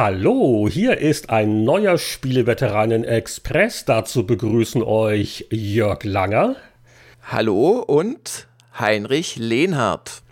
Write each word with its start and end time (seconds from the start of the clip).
Hallo, 0.00 0.68
hier 0.70 0.98
ist 0.98 1.28
ein 1.28 1.64
neuer 1.64 1.98
Spieleveteranen 1.98 3.02
Express. 3.02 3.84
Dazu 3.84 4.24
begrüßen 4.24 4.80
euch 4.80 5.46
Jörg 5.50 6.04
Langer. 6.04 6.54
Hallo 7.20 7.82
und 7.84 8.46
Heinrich 8.78 9.34
Lehnhardt. 9.34 10.22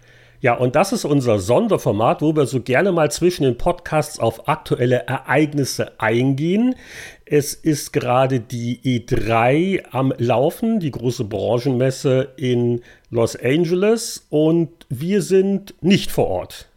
Ja, 0.40 0.54
und 0.54 0.76
das 0.76 0.92
ist 0.92 1.04
unser 1.04 1.40
Sonderformat, 1.40 2.22
wo 2.22 2.36
wir 2.36 2.46
so 2.46 2.60
gerne 2.60 2.92
mal 2.92 3.10
zwischen 3.10 3.42
den 3.42 3.58
Podcasts 3.58 4.20
auf 4.20 4.48
aktuelle 4.48 4.98
Ereignisse 5.08 6.00
eingehen. 6.00 6.76
Es 7.24 7.52
ist 7.52 7.92
gerade 7.92 8.38
die 8.38 8.78
E3 8.84 9.86
am 9.90 10.14
Laufen, 10.16 10.78
die 10.78 10.92
große 10.92 11.24
Branchenmesse 11.24 12.34
in 12.36 12.82
Los 13.10 13.34
Angeles, 13.34 14.28
und 14.30 14.68
wir 14.90 15.22
sind 15.22 15.74
nicht 15.80 16.12
vor 16.12 16.28
Ort. 16.28 16.68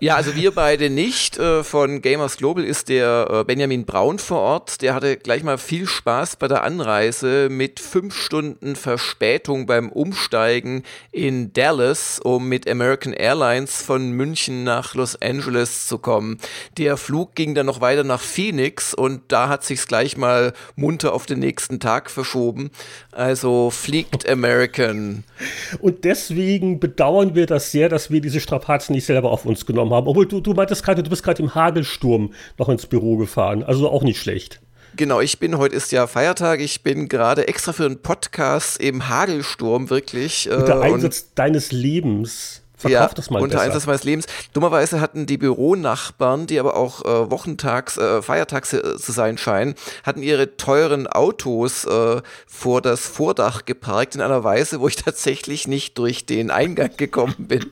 Ja, 0.00 0.16
also 0.16 0.34
wir 0.34 0.52
beide 0.52 0.90
nicht. 0.90 1.38
Äh, 1.38 1.64
von 1.64 2.02
Gamers 2.02 2.36
Global 2.36 2.64
ist 2.64 2.88
der 2.88 3.28
äh, 3.30 3.44
Benjamin 3.44 3.84
Braun 3.84 4.18
vor 4.18 4.40
Ort. 4.40 4.82
Der 4.82 4.94
hatte 4.94 5.16
gleich 5.16 5.42
mal 5.42 5.58
viel 5.58 5.86
Spaß 5.86 6.36
bei 6.36 6.48
der 6.48 6.64
Anreise 6.64 7.48
mit 7.50 7.80
fünf 7.80 8.16
Stunden 8.16 8.76
Verspätung 8.76 9.66
beim 9.66 9.90
Umsteigen 9.90 10.82
in 11.10 11.52
Dallas, 11.52 12.20
um 12.20 12.48
mit 12.48 12.68
American 12.68 13.12
Airlines 13.12 13.82
von 13.82 14.12
München 14.12 14.64
nach 14.64 14.94
Los 14.94 15.20
Angeles 15.20 15.86
zu 15.86 15.98
kommen. 15.98 16.38
Der 16.78 16.96
Flug 16.96 17.34
ging 17.34 17.54
dann 17.54 17.66
noch 17.66 17.80
weiter 17.80 18.04
nach 18.04 18.20
Phoenix 18.20 18.94
und 18.94 19.22
da 19.28 19.48
hat 19.48 19.64
sich's 19.64 19.86
gleich 19.86 20.16
mal 20.16 20.52
munter 20.76 21.12
auf 21.12 21.26
den 21.26 21.38
nächsten 21.38 21.80
Tag 21.80 22.10
verschoben. 22.10 22.70
Also 23.10 23.70
fliegt 23.70 24.28
American. 24.28 25.24
Und 25.80 26.04
deswegen 26.04 26.80
bedauern 26.80 27.34
wir 27.34 27.46
das 27.46 27.70
sehr, 27.70 27.88
dass 27.88 28.10
wir 28.10 28.20
diese 28.20 28.40
Strapazen 28.40 28.94
nicht 28.94 29.06
selber 29.06 29.31
auf 29.32 29.46
uns 29.46 29.66
genommen 29.66 29.92
haben. 29.92 30.06
Obwohl 30.06 30.26
du, 30.26 30.40
du 30.40 30.52
meintest 30.52 30.84
gerade, 30.84 31.02
du 31.02 31.10
bist 31.10 31.22
gerade 31.22 31.42
im 31.42 31.54
Hagelsturm 31.54 32.32
noch 32.58 32.68
ins 32.68 32.86
Büro 32.86 33.16
gefahren. 33.16 33.62
Also 33.62 33.90
auch 33.90 34.02
nicht 34.02 34.20
schlecht. 34.20 34.60
Genau, 34.94 35.20
ich 35.20 35.38
bin, 35.38 35.56
heute 35.56 35.74
ist 35.74 35.90
ja 35.90 36.06
Feiertag, 36.06 36.60
ich 36.60 36.82
bin 36.82 37.08
gerade 37.08 37.48
extra 37.48 37.72
für 37.72 37.86
einen 37.86 38.02
Podcast 38.02 38.78
im 38.78 39.08
Hagelsturm 39.08 39.88
wirklich. 39.88 40.50
Äh, 40.50 40.54
Unter 40.54 40.82
Einsatz 40.82 41.32
deines 41.34 41.72
Lebens. 41.72 42.61
Verkauf 42.82 43.10
ja, 43.10 43.14
das 43.14 43.30
mal 43.30 43.40
unter 43.40 43.56
besser. 43.56 43.66
Einsatz 43.66 43.86
meines 43.86 44.04
Lebens. 44.04 44.26
Dummerweise 44.52 45.00
hatten 45.00 45.26
die 45.26 45.38
Büronachbarn, 45.38 46.46
die 46.48 46.58
aber 46.58 46.76
auch 46.76 47.04
äh, 47.04 47.30
wochentags, 47.30 47.96
äh, 47.96 48.22
feiertags 48.22 48.72
äh, 48.72 48.96
zu 48.96 49.12
sein 49.12 49.38
scheinen, 49.38 49.74
hatten 50.02 50.22
ihre 50.22 50.56
teuren 50.56 51.06
Autos 51.06 51.84
äh, 51.84 52.20
vor 52.46 52.82
das 52.82 53.06
Vordach 53.06 53.64
geparkt 53.64 54.16
in 54.16 54.20
einer 54.20 54.42
Weise, 54.42 54.80
wo 54.80 54.88
ich 54.88 54.96
tatsächlich 55.02 55.68
nicht 55.68 55.96
durch 55.98 56.26
den 56.26 56.50
Eingang 56.50 56.90
gekommen 56.96 57.36
bin. 57.38 57.70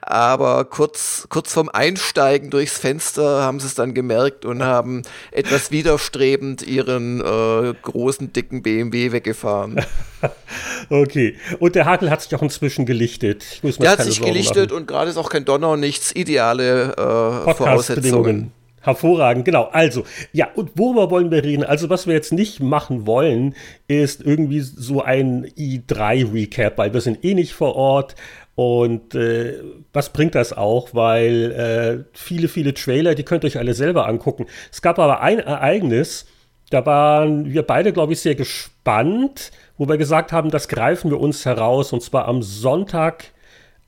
Aber 0.00 0.64
kurz, 0.64 1.26
kurz 1.28 1.52
vorm 1.52 1.68
Einsteigen 1.68 2.50
durchs 2.50 2.78
Fenster 2.78 3.42
haben 3.42 3.60
sie 3.60 3.66
es 3.66 3.74
dann 3.74 3.92
gemerkt 3.92 4.46
und 4.46 4.62
haben 4.62 5.02
etwas 5.30 5.70
widerstrebend 5.70 6.62
ihren 6.62 7.20
äh, 7.20 7.74
großen, 7.82 8.32
dicken 8.32 8.62
BMW 8.62 9.12
weggefahren. 9.12 9.84
okay. 10.88 11.36
Und 11.58 11.74
der 11.74 11.84
Hagel 11.84 12.10
hat 12.10 12.22
sich 12.22 12.34
auch 12.34 12.42
inzwischen 12.42 12.86
gelichtet. 12.86 13.60
der 13.62 13.90
hat 13.90 14.02
sich 14.02 14.16
Sorgen 14.16 14.32
gelichtet 14.38 14.72
und 14.72 14.86
gerade 14.86 15.10
ist 15.10 15.16
auch 15.16 15.30
kein 15.30 15.44
Donner 15.44 15.70
und 15.70 15.80
nichts. 15.80 16.14
Ideale 16.14 16.92
äh, 16.92 17.54
Voraussetzungen. 17.54 18.52
Hervorragend, 18.80 19.44
genau. 19.44 19.68
Also, 19.72 20.04
ja, 20.32 20.48
und 20.54 20.70
worüber 20.76 21.10
wollen 21.10 21.30
wir 21.30 21.42
reden? 21.42 21.64
Also, 21.64 21.90
was 21.90 22.06
wir 22.06 22.14
jetzt 22.14 22.32
nicht 22.32 22.60
machen 22.60 23.06
wollen, 23.06 23.54
ist 23.88 24.22
irgendwie 24.22 24.60
so 24.60 25.02
ein 25.02 25.46
i3-Recap, 25.46 26.78
weil 26.78 26.94
wir 26.94 27.00
sind 27.00 27.24
eh 27.24 27.34
nicht 27.34 27.52
vor 27.52 27.74
Ort. 27.74 28.14
Und 28.54 29.14
äh, 29.14 29.54
was 29.92 30.10
bringt 30.10 30.34
das 30.34 30.52
auch? 30.52 30.94
Weil 30.94 31.52
äh, 31.52 32.04
viele, 32.12 32.48
viele 32.48 32.72
Trailer, 32.72 33.14
die 33.14 33.24
könnt 33.24 33.44
ihr 33.44 33.48
euch 33.48 33.58
alle 33.58 33.74
selber 33.74 34.06
angucken. 34.06 34.46
Es 34.72 34.80
gab 34.80 34.98
aber 34.98 35.20
ein 35.20 35.40
Ereignis, 35.40 36.26
da 36.70 36.84
waren 36.84 37.52
wir 37.52 37.62
beide, 37.62 37.92
glaube 37.92 38.12
ich, 38.12 38.20
sehr 38.20 38.34
gespannt, 38.34 39.52
wo 39.76 39.88
wir 39.88 39.96
gesagt 39.96 40.32
haben, 40.32 40.50
das 40.50 40.68
greifen 40.68 41.10
wir 41.10 41.20
uns 41.20 41.44
heraus. 41.44 41.92
Und 41.92 42.02
zwar 42.02 42.26
am 42.26 42.42
Sonntag 42.42 43.32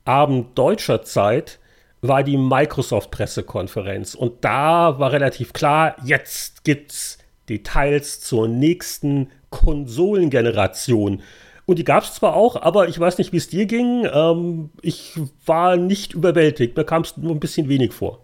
Abend 0.05 0.57
deutscher 0.57 1.03
Zeit 1.03 1.59
war 2.01 2.23
die 2.23 2.37
Microsoft-Pressekonferenz. 2.37 4.15
Und 4.15 4.43
da 4.43 4.99
war 4.99 5.11
relativ 5.11 5.53
klar, 5.53 5.95
jetzt 6.03 6.63
gibt's 6.63 7.19
Details 7.47 8.21
zur 8.21 8.47
nächsten 8.47 9.29
Konsolengeneration. 9.49 11.21
Und 11.65 11.79
die 11.79 11.83
gab 11.83 12.03
es 12.03 12.15
zwar 12.15 12.35
auch, 12.35 12.61
aber 12.61 12.87
ich 12.87 12.99
weiß 12.99 13.17
nicht, 13.17 13.31
wie 13.33 13.37
es 13.37 13.49
dir 13.49 13.65
ging. 13.65 14.07
Ähm, 14.11 14.71
ich 14.81 15.19
war 15.45 15.77
nicht 15.77 16.13
überwältigt. 16.13 16.75
Mir 16.75 16.83
kam 16.83 17.03
es 17.03 17.17
nur 17.17 17.31
ein 17.31 17.39
bisschen 17.39 17.69
wenig 17.69 17.93
vor. 17.93 18.21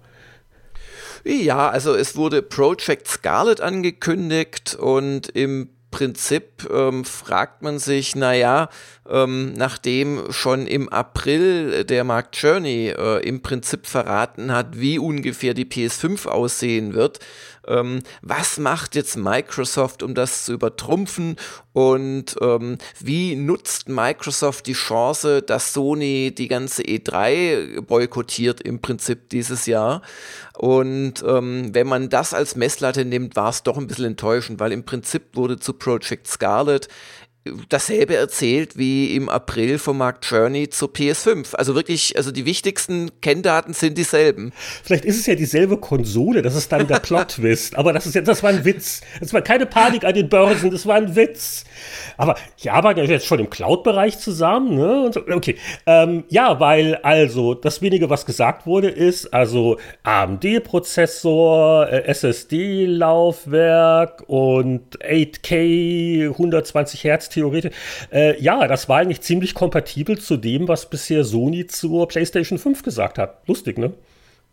Ja, 1.23 1.69
also 1.69 1.94
es 1.94 2.15
wurde 2.15 2.41
Project 2.41 3.07
Scarlet 3.07 3.61
angekündigt 3.61 4.75
und 4.75 5.27
im 5.29 5.69
Prinzip 5.91 6.69
ähm, 6.71 7.05
fragt 7.05 7.61
man 7.61 7.79
sich, 7.79 8.15
naja, 8.15 8.69
ähm, 9.09 9.53
nachdem 9.53 10.31
schon 10.31 10.68
im 10.68 10.90
April 10.90 11.84
der 11.84 12.03
Mark 12.03 12.29
Journey 12.34 12.90
äh, 12.90 13.28
im 13.28 13.41
Prinzip 13.41 13.88
verraten 13.88 14.51
hat, 14.51 14.79
wie 14.79 15.00
ungefähr 15.00 15.53
die 15.53 15.66
PS5 15.66 16.28
aussehen 16.28 16.94
wird, 16.94 17.19
ähm, 17.68 18.01
was 18.22 18.57
macht 18.57 18.95
jetzt 18.95 19.18
Microsoft, 19.18 20.01
um 20.01 20.16
das 20.16 20.45
zu 20.45 20.53
übertrumpfen 20.53 21.35
und 21.73 22.35
ähm, 22.41 22.78
wie 23.00 23.35
nutzt 23.35 23.90
Microsoft 23.90 24.68
die 24.68 24.73
Chance, 24.73 25.41
dass 25.41 25.74
Sony 25.74 26.34
die 26.35 26.47
ganze 26.47 26.81
E3 26.84 27.81
boykottiert 27.81 28.62
im 28.62 28.79
Prinzip 28.79 29.29
dieses 29.29 29.66
Jahr. 29.66 30.01
Und 30.57 31.24
ähm, 31.28 31.75
wenn 31.75 31.88
man 31.88 32.09
das 32.09 32.34
als 32.34 32.56
Messlatte 32.56 33.06
nimmt, 33.06 33.35
war 33.35 33.50
es 33.50 33.63
doch 33.63 33.78
ein 33.78 33.88
bisschen 33.88 34.06
enttäuschend, 34.06 34.59
weil 34.59 34.72
im 34.72 34.85
Prinzip 34.85 35.35
wurde 35.35 35.59
zu 35.59 35.74
Project 35.74 36.28
Scarlet 36.28 36.88
dasselbe 37.69 38.16
erzählt 38.16 38.78
wie 38.78 39.16
im 39.16 39.30
April 39.30 39.80
vom 39.80 39.97
Mark 39.97 40.19
Journey 40.24 40.69
zur 40.69 40.90
PS5. 40.90 41.56
Also 41.56 41.75
wirklich, 41.75 42.18
also 42.18 42.31
die 42.31 42.46
wichtigsten 42.46 43.12
Kenndaten 43.22 43.74
sind 43.74 43.97
dieselben. 43.97 44.52
Vielleicht 44.84 45.06
ist 45.06 45.19
es 45.19 45.25
ja 45.25 45.35
dieselbe 45.35 45.78
Konsole, 45.78 46.41
das 46.41 46.56
ist 46.56 46.72
dann 46.72 46.88
der 46.88 47.00
Plot-Twist. 47.00 47.78
Aber 47.78 47.94
das 47.94 48.06
ist 48.06 48.16
ja, 48.16 48.22
das 48.22 48.44
war 48.44 48.50
ein 48.50 48.66
Witz. 48.66 49.02
Das 49.19 49.34
war 49.34 49.41
keine 49.41 49.66
Panik 49.66 50.03
an 50.03 50.13
den 50.13 50.30
Börsen, 50.30 50.72
das 50.72 50.86
war 50.86 50.96
ein 50.96 51.16
Witz. 51.16 51.63
Aber 52.18 52.36
ja, 52.59 52.74
arbeiten 52.74 53.00
ja 53.00 53.06
jetzt 53.06 53.25
schon 53.25 53.40
im 53.40 53.50
Cloud-Bereich 53.50 54.19
zusammen, 54.19 54.75
ne? 54.75 55.09
So. 55.13 55.22
Okay. 55.28 55.56
Ähm, 55.86 56.25
ja, 56.30 56.59
weil 56.59 56.96
also 57.03 57.53
das 57.53 57.81
wenige, 57.81 58.09
was 58.09 58.25
gesagt 58.25 58.66
wurde, 58.66 58.90
ist 58.90 59.34
also 59.34 59.78
AMD-Prozessor, 60.03 61.90
äh, 61.90 62.03
SSD-Laufwerk 62.06 64.24
und 64.28 64.97
8K 65.00 66.31
120 66.31 67.03
Hertz 67.03 67.30
theoretisch. 67.38 67.74
Äh, 68.12 68.42
ja, 68.42 68.68
das 68.68 68.90
war 68.90 68.98
eigentlich 68.98 69.22
ziemlich 69.22 69.53
kompatibel 69.53 70.18
zu 70.18 70.38
dem, 70.38 70.68
was 70.68 70.90
bisher 70.90 71.24
Sony 71.24 71.68
zur 71.68 72.08
PlayStation 72.08 72.59
5 72.59 72.84
gesagt 72.84 73.18
hat. 73.18 73.48
Lustig, 73.48 73.78
ne? 73.78 73.94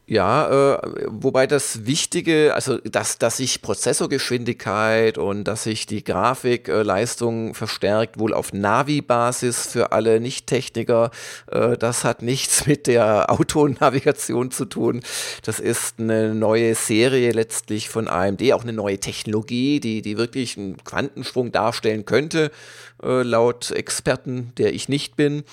Ja, 0.06 0.74
äh, 0.74 0.78
wobei 1.06 1.46
das 1.46 1.86
Wichtige, 1.86 2.52
also 2.54 2.76
dass, 2.76 3.16
dass 3.16 3.38
sich 3.38 3.62
Prozessorgeschwindigkeit 3.62 5.16
und 5.16 5.44
dass 5.44 5.62
sich 5.62 5.86
die 5.86 6.04
Grafikleistung 6.04 7.52
äh, 7.52 7.54
verstärkt, 7.54 8.18
wohl 8.18 8.34
auf 8.34 8.52
Navi-Basis 8.52 9.66
für 9.66 9.92
alle 9.92 10.20
Nicht-Techniker, 10.20 11.10
äh, 11.50 11.78
das 11.78 12.04
hat 12.04 12.20
nichts 12.20 12.66
mit 12.66 12.86
der 12.86 13.30
Autonavigation 13.32 14.50
zu 14.50 14.66
tun. 14.66 15.00
Das 15.42 15.58
ist 15.58 15.98
eine 15.98 16.34
neue 16.34 16.74
Serie 16.74 17.32
letztlich 17.32 17.88
von 17.88 18.06
AMD, 18.06 18.52
auch 18.52 18.62
eine 18.62 18.74
neue 18.74 19.00
Technologie, 19.00 19.80
die, 19.80 20.02
die 20.02 20.18
wirklich 20.18 20.58
einen 20.58 20.76
Quantensprung 20.84 21.50
darstellen 21.50 22.04
könnte 22.04 22.50
äh, 23.02 23.22
laut 23.22 23.70
Experten, 23.70 24.52
der 24.58 24.74
ich 24.74 24.88
nicht 24.88 25.16
bin. 25.16 25.44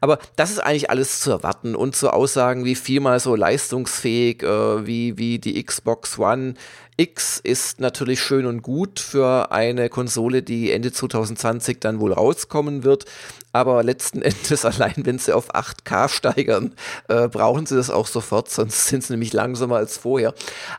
Aber 0.00 0.18
das 0.36 0.50
ist 0.50 0.60
eigentlich 0.60 0.90
alles 0.90 1.20
zu 1.20 1.30
erwarten 1.30 1.74
und 1.74 1.96
zu 1.96 2.10
Aussagen 2.10 2.64
wie 2.64 2.74
viermal 2.74 3.20
so 3.20 3.34
leistungsfähig 3.34 4.42
äh, 4.42 4.86
wie, 4.86 5.18
wie 5.18 5.38
die 5.38 5.62
Xbox 5.62 6.18
One 6.18 6.54
X 7.00 7.40
ist 7.42 7.80
natürlich 7.80 8.20
schön 8.20 8.44
und 8.44 8.60
gut 8.60 9.00
für 9.00 9.50
eine 9.52 9.88
Konsole, 9.88 10.42
die 10.42 10.70
Ende 10.70 10.92
2020 10.92 11.80
dann 11.80 11.98
wohl 11.98 12.12
rauskommen 12.12 12.84
wird. 12.84 13.06
Aber 13.52 13.82
letzten 13.82 14.20
Endes, 14.22 14.66
allein 14.66 14.92
wenn 14.98 15.18
sie 15.18 15.34
auf 15.34 15.54
8K 15.54 16.10
steigern, 16.10 16.74
äh, 17.08 17.26
brauchen 17.28 17.64
sie 17.64 17.74
das 17.74 17.88
auch 17.88 18.06
sofort, 18.06 18.50
sonst 18.50 18.88
sind 18.88 19.02
sie 19.02 19.14
nämlich 19.14 19.32
langsamer 19.32 19.76
als 19.76 19.96
vorher. 19.96 20.34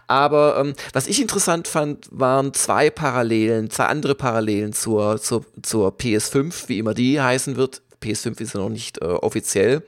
Aber 0.05 0.57
ähm, 0.59 0.73
was 0.93 1.07
ich 1.07 1.19
interessant 1.19 1.67
fand, 1.67 2.07
waren 2.11 2.53
zwei 2.53 2.91
Parallelen, 2.91 3.71
zwei 3.71 3.85
andere 3.85 4.13
Parallelen 4.13 4.73
zur, 4.73 5.19
zur, 5.19 5.43
zur 5.63 5.97
PS5, 5.97 6.67
wie 6.67 6.77
immer 6.77 6.93
die 6.93 7.19
heißen 7.19 7.55
wird, 7.55 7.81
PS5 8.01 8.41
ist 8.41 8.53
ja 8.53 8.59
noch 8.59 8.69
nicht 8.69 9.01
äh, 9.01 9.05
offiziell. 9.05 9.83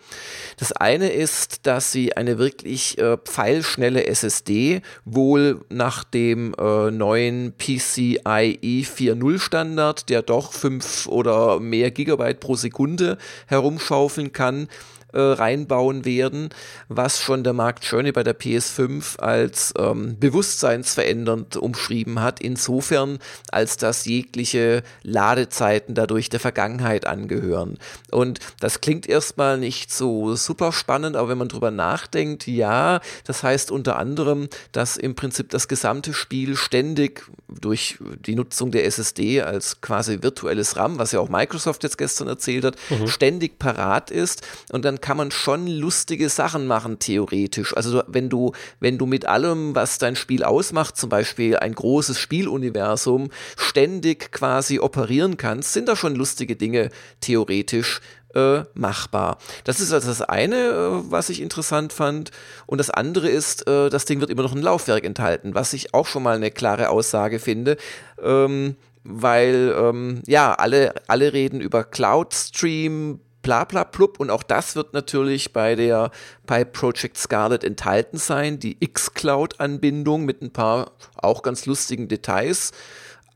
Das 0.58 0.72
eine 0.72 1.10
ist, 1.10 1.66
dass 1.66 1.92
sie 1.92 2.16
eine 2.16 2.38
wirklich 2.38 2.98
äh, 2.98 3.18
pfeilschnelle 3.18 4.06
SSD 4.06 4.82
wohl 5.06 5.62
nach 5.70 6.04
dem 6.04 6.54
äh, 6.60 6.92
neuen 6.92 7.54
PCIe 7.58 8.86
4.0 8.86 9.40
Standard, 9.40 10.10
der 10.10 10.22
doch 10.22 10.54
5 10.54 11.08
oder 11.08 11.60
mehr 11.60 11.92
Gigabyte 11.92 12.40
pro 12.40 12.56
Sekunde 12.56 13.18
herumschaufeln 13.48 14.32
kann, 14.32 14.68
äh, 15.14 15.20
reinbauen 15.20 16.06
werden, 16.06 16.50
was 16.90 17.20
schon 17.20 17.44
der 17.44 17.54
Mark 17.54 17.80
Journey 17.84 18.12
bei 18.12 18.24
der 18.24 18.38
PS5 18.38 19.20
als 19.20 19.74
ähm, 19.78 20.18
bewusstseinsverändernd 20.20 21.58
umschrieben 21.58 22.22
hat, 22.22 22.40
insofern 22.42 23.20
als 23.52 23.78
dass 23.78 24.06
jegliche 24.06 24.84
Ladezeiten 25.04 25.96
dadurch 25.96 26.30
der 26.30 26.40
Vergangenheit 26.40 27.06
angehören. 27.06 27.78
Und 28.12 28.40
das 28.60 28.82
klingt 28.82 29.08
erstmal 29.08 29.58
nicht 29.58 29.92
so 29.92 30.36
super 30.36 30.72
spannend, 30.72 31.16
aber 31.16 31.30
wenn 31.30 31.38
man 31.38 31.50
drüber 31.50 31.72
nachdenkt, 31.72 32.48
ja, 32.48 33.00
das 33.26 33.44
heißt 33.44 33.72
unter 33.72 33.98
anderem, 33.98 34.50
dass 34.72 34.98
im 34.98 35.16
Prinzip 35.16 35.50
das 35.50 35.68
gesamte 35.68 36.14
Spiel 36.14 36.56
ständig 36.56 37.24
durch 37.48 37.98
die 38.26 38.36
Nutzung 38.36 38.72
der 38.72 38.86
SSD 38.86 39.42
als 39.42 39.82
quasi 39.82 40.24
virtuelles 40.24 40.76
RAM, 40.76 40.98
was 40.98 41.12
ja 41.12 41.20
auch 41.20 41.30
Microsoft 41.30 41.84
jetzt 41.84 41.98
gestern 41.98 42.28
erzählt 42.28 42.66
hat, 42.66 42.76
mhm. 42.90 43.08
ständig 43.08 43.60
parat 43.60 44.12
ist 44.12 44.42
und 44.72 44.86
dann 44.86 45.02
kann 45.04 45.18
man 45.18 45.32
schon 45.32 45.68
lustige 45.68 46.30
Sachen 46.30 46.66
machen, 46.66 46.98
theoretisch. 46.98 47.76
Also 47.76 48.02
wenn 48.08 48.30
du, 48.30 48.54
wenn 48.80 48.98
du 48.98 49.06
mit 49.06 49.26
allem, 49.26 49.76
was 49.76 49.98
dein 49.98 50.16
Spiel 50.16 50.46
ausmacht, 50.46 50.96
zum 50.96 51.10
Beispiel 51.10 51.58
ein 51.58 51.76
großes 51.76 52.18
Spieluniversum, 52.18 53.30
ständig 53.58 54.32
quasi 54.32 54.80
operieren 54.80 55.36
kannst, 55.36 55.74
sind 55.74 55.90
da 55.90 55.98
schon 55.98 56.16
lustige 56.16 56.56
Dinge 56.56 56.90
theoretisch 57.20 58.00
äh, 58.34 58.64
machbar. 58.74 59.40
Das 59.66 59.82
ist 59.82 59.92
also 59.92 60.08
das 60.08 60.22
eine, 60.22 60.56
äh, 60.56 61.12
was 61.12 61.30
ich 61.30 61.42
interessant 61.42 61.92
fand. 61.92 62.32
Und 62.66 62.78
das 62.78 62.90
andere 62.90 63.28
ist, 63.28 63.68
äh, 63.68 63.90
das 63.90 64.06
Ding 64.06 64.22
wird 64.22 64.30
immer 64.30 64.44
noch 64.44 64.56
ein 64.56 64.62
Laufwerk 64.62 65.04
enthalten, 65.04 65.54
was 65.54 65.74
ich 65.74 65.94
auch 65.94 66.08
schon 66.08 66.24
mal 66.24 66.38
eine 66.38 66.50
klare 66.50 66.90
Aussage 66.90 67.40
finde. 67.40 67.76
Ähm, 68.24 68.78
weil 69.04 69.76
ähm, 69.78 70.22
ja, 70.28 70.54
alle, 70.54 70.94
alle 71.08 71.34
reden 71.34 71.60
über 71.60 71.84
Cloud 71.84 72.34
Stream, 72.34 73.20
bla 73.44 73.66
bla 73.66 73.84
plupp. 73.84 74.20
Und 74.20 74.32
auch 74.32 74.42
das 74.42 74.76
wird 74.76 74.94
natürlich 74.94 75.54
bei 75.54 75.76
der 75.76 76.10
bei 76.48 76.64
Project 76.64 77.18
Scarlet 77.18 77.64
enthalten 77.64 78.18
sein, 78.18 78.58
die 78.58 78.78
X-Cloud-Anbindung 78.80 80.26
mit 80.26 80.42
ein 80.42 80.52
paar 80.52 80.94
auch 81.16 81.44
ganz 81.44 81.68
lustigen 81.68 82.08
Details. 82.08 82.72